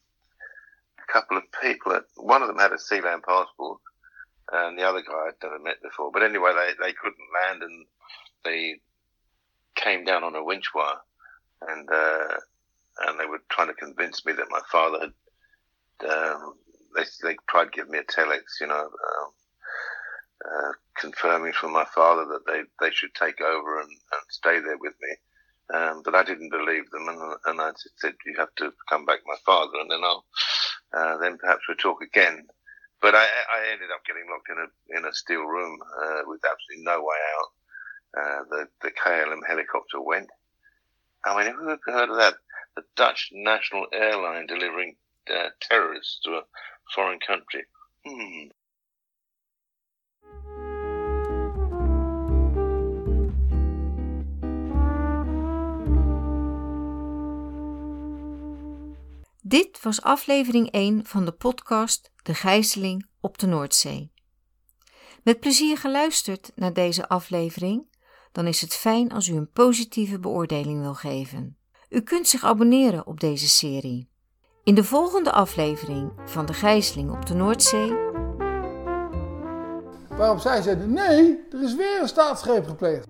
a 0.99 1.11
couple 1.11 1.37
of 1.37 1.43
people. 1.61 1.99
One 2.15 2.41
of 2.41 2.47
them 2.47 2.59
had 2.59 2.71
a 2.71 2.77
Sealand 2.77 3.23
passport, 3.23 3.79
and 4.51 4.77
the 4.77 4.83
other 4.83 5.01
guy 5.01 5.27
I'd 5.27 5.33
never 5.41 5.59
met 5.59 5.81
before. 5.81 6.11
But 6.11 6.23
anyway, 6.23 6.51
they 6.55 6.85
they 6.85 6.93
couldn't 6.93 7.17
land, 7.47 7.63
and 7.63 7.85
they 8.43 8.79
came 9.75 10.03
down 10.03 10.23
on 10.23 10.35
a 10.35 10.43
winch 10.43 10.69
wire, 10.75 11.01
and 11.67 11.89
uh, 11.89 12.35
and 13.01 13.19
they 13.19 13.25
were 13.25 13.41
trying 13.49 13.67
to 13.67 13.73
convince 13.73 14.25
me 14.25 14.33
that 14.33 14.47
my 14.49 14.61
father 14.71 14.99
had. 14.99 15.13
Um, 16.09 16.55
they, 16.95 17.03
they 17.23 17.35
tried 17.49 17.65
to 17.65 17.71
give 17.71 17.89
me 17.89 17.97
a 17.99 18.03
telex, 18.03 18.41
you 18.61 18.67
know, 18.67 18.81
um, 18.83 19.29
uh, 20.45 20.71
confirming 20.97 21.53
from 21.53 21.71
my 21.71 21.85
father 21.85 22.25
that 22.25 22.45
they, 22.45 22.61
they 22.81 22.91
should 22.91 23.13
take 23.15 23.41
over 23.41 23.79
and, 23.79 23.89
and 23.89 24.21
stay 24.29 24.59
there 24.59 24.77
with 24.77 24.93
me. 25.01 25.15
Um, 25.73 26.01
but 26.03 26.13
I 26.13 26.23
didn't 26.23 26.49
believe 26.49 26.89
them, 26.91 27.07
and, 27.07 27.19
and 27.45 27.61
I 27.61 27.71
said, 27.97 28.13
"You 28.25 28.35
have 28.37 28.53
to 28.57 28.73
come 28.89 29.05
back, 29.05 29.19
my 29.25 29.37
father, 29.45 29.79
and 29.79 29.89
then 29.89 30.03
I'll 30.03 30.25
uh, 30.93 31.17
then 31.17 31.37
perhaps 31.37 31.61
we'll 31.67 31.77
talk 31.77 32.01
again." 32.01 32.45
But 33.01 33.15
I, 33.15 33.23
I, 33.23 33.71
ended 33.71 33.89
up 33.93 34.05
getting 34.05 34.27
locked 34.29 34.49
in 34.49 34.57
a 34.57 34.97
in 34.97 35.05
a 35.05 35.13
steel 35.13 35.43
room 35.43 35.79
uh, 36.03 36.21
with 36.25 36.41
absolutely 36.43 36.83
no 36.83 37.01
way 37.01 37.15
out. 37.39 37.49
Uh, 38.21 38.43
the 38.49 38.67
the 38.81 38.91
KLM 38.91 39.39
helicopter 39.47 40.01
went. 40.01 40.29
I 41.25 41.43
mean, 41.43 41.55
who 41.55 41.77
heard 41.91 42.09
of 42.09 42.17
that? 42.17 42.35
The 42.73 42.85
Dutch 42.93 43.31
national 43.31 43.87
airline 43.91 44.45
delivering 44.45 44.97
uh, 45.27 45.49
terrorists 45.59 46.19
to 46.21 46.31
a 46.31 46.45
foreign 46.93 47.19
country. 47.19 47.67
Hmm. 48.01 48.51
Dit 59.41 59.81
was 59.81 60.01
aflevering 60.01 60.71
1 60.71 61.05
van 61.05 61.25
de 61.25 61.31
podcast 61.31 62.11
De 62.23 62.33
Gijzeling 62.33 63.07
op 63.19 63.37
de 63.37 63.47
Noordzee. 63.47 64.11
Met 65.23 65.39
plezier 65.39 65.77
geluisterd 65.77 66.51
naar 66.55 66.73
deze 66.73 67.07
aflevering, 67.07 67.95
dan 68.31 68.47
is 68.47 68.61
het 68.61 68.75
fijn 68.75 69.11
als 69.11 69.27
u 69.27 69.35
een 69.35 69.51
positieve 69.51 70.19
beoordeling 70.19 70.81
wil 70.81 70.93
geven. 70.93 71.57
U 71.93 72.01
kunt 72.01 72.27
zich 72.27 72.43
abonneren 72.43 73.07
op 73.07 73.19
deze 73.19 73.47
serie. 73.47 74.09
In 74.63 74.75
de 74.75 74.83
volgende 74.83 75.31
aflevering 75.31 76.11
van 76.25 76.45
De 76.45 76.53
Gijzeling 76.53 77.11
op 77.11 77.25
de 77.25 77.33
Noordzee. 77.33 77.93
Waarop 80.09 80.39
zij 80.39 80.61
zeiden: 80.61 80.93
nee, 80.93 81.39
er 81.51 81.63
is 81.63 81.75
weer 81.75 82.01
een 82.01 82.07
staatsgreep 82.07 82.65
gepleegd. 82.65 83.07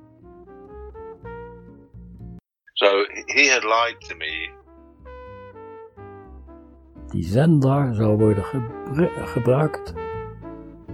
So 2.73 2.87
he 3.25 3.49
had 3.49 3.63
lied 3.63 4.09
to 4.09 4.15
me 4.15 4.61
die 7.13 7.23
zender 7.23 7.95
zou 7.95 8.17
worden 8.17 8.43
gebruikt 9.25 9.93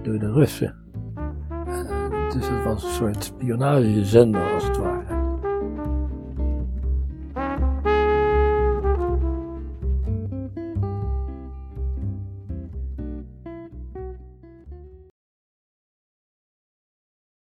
door 0.02 0.18
de 0.18 0.32
Russen. 0.32 0.76
Eh, 1.66 2.32
dus 2.32 2.48
het 2.48 2.64
was 2.64 2.84
een 2.84 2.90
soort 2.90 3.24
spionagezender 3.24 4.52
als 4.52 4.64
het 4.64 4.76
ware. 4.76 4.89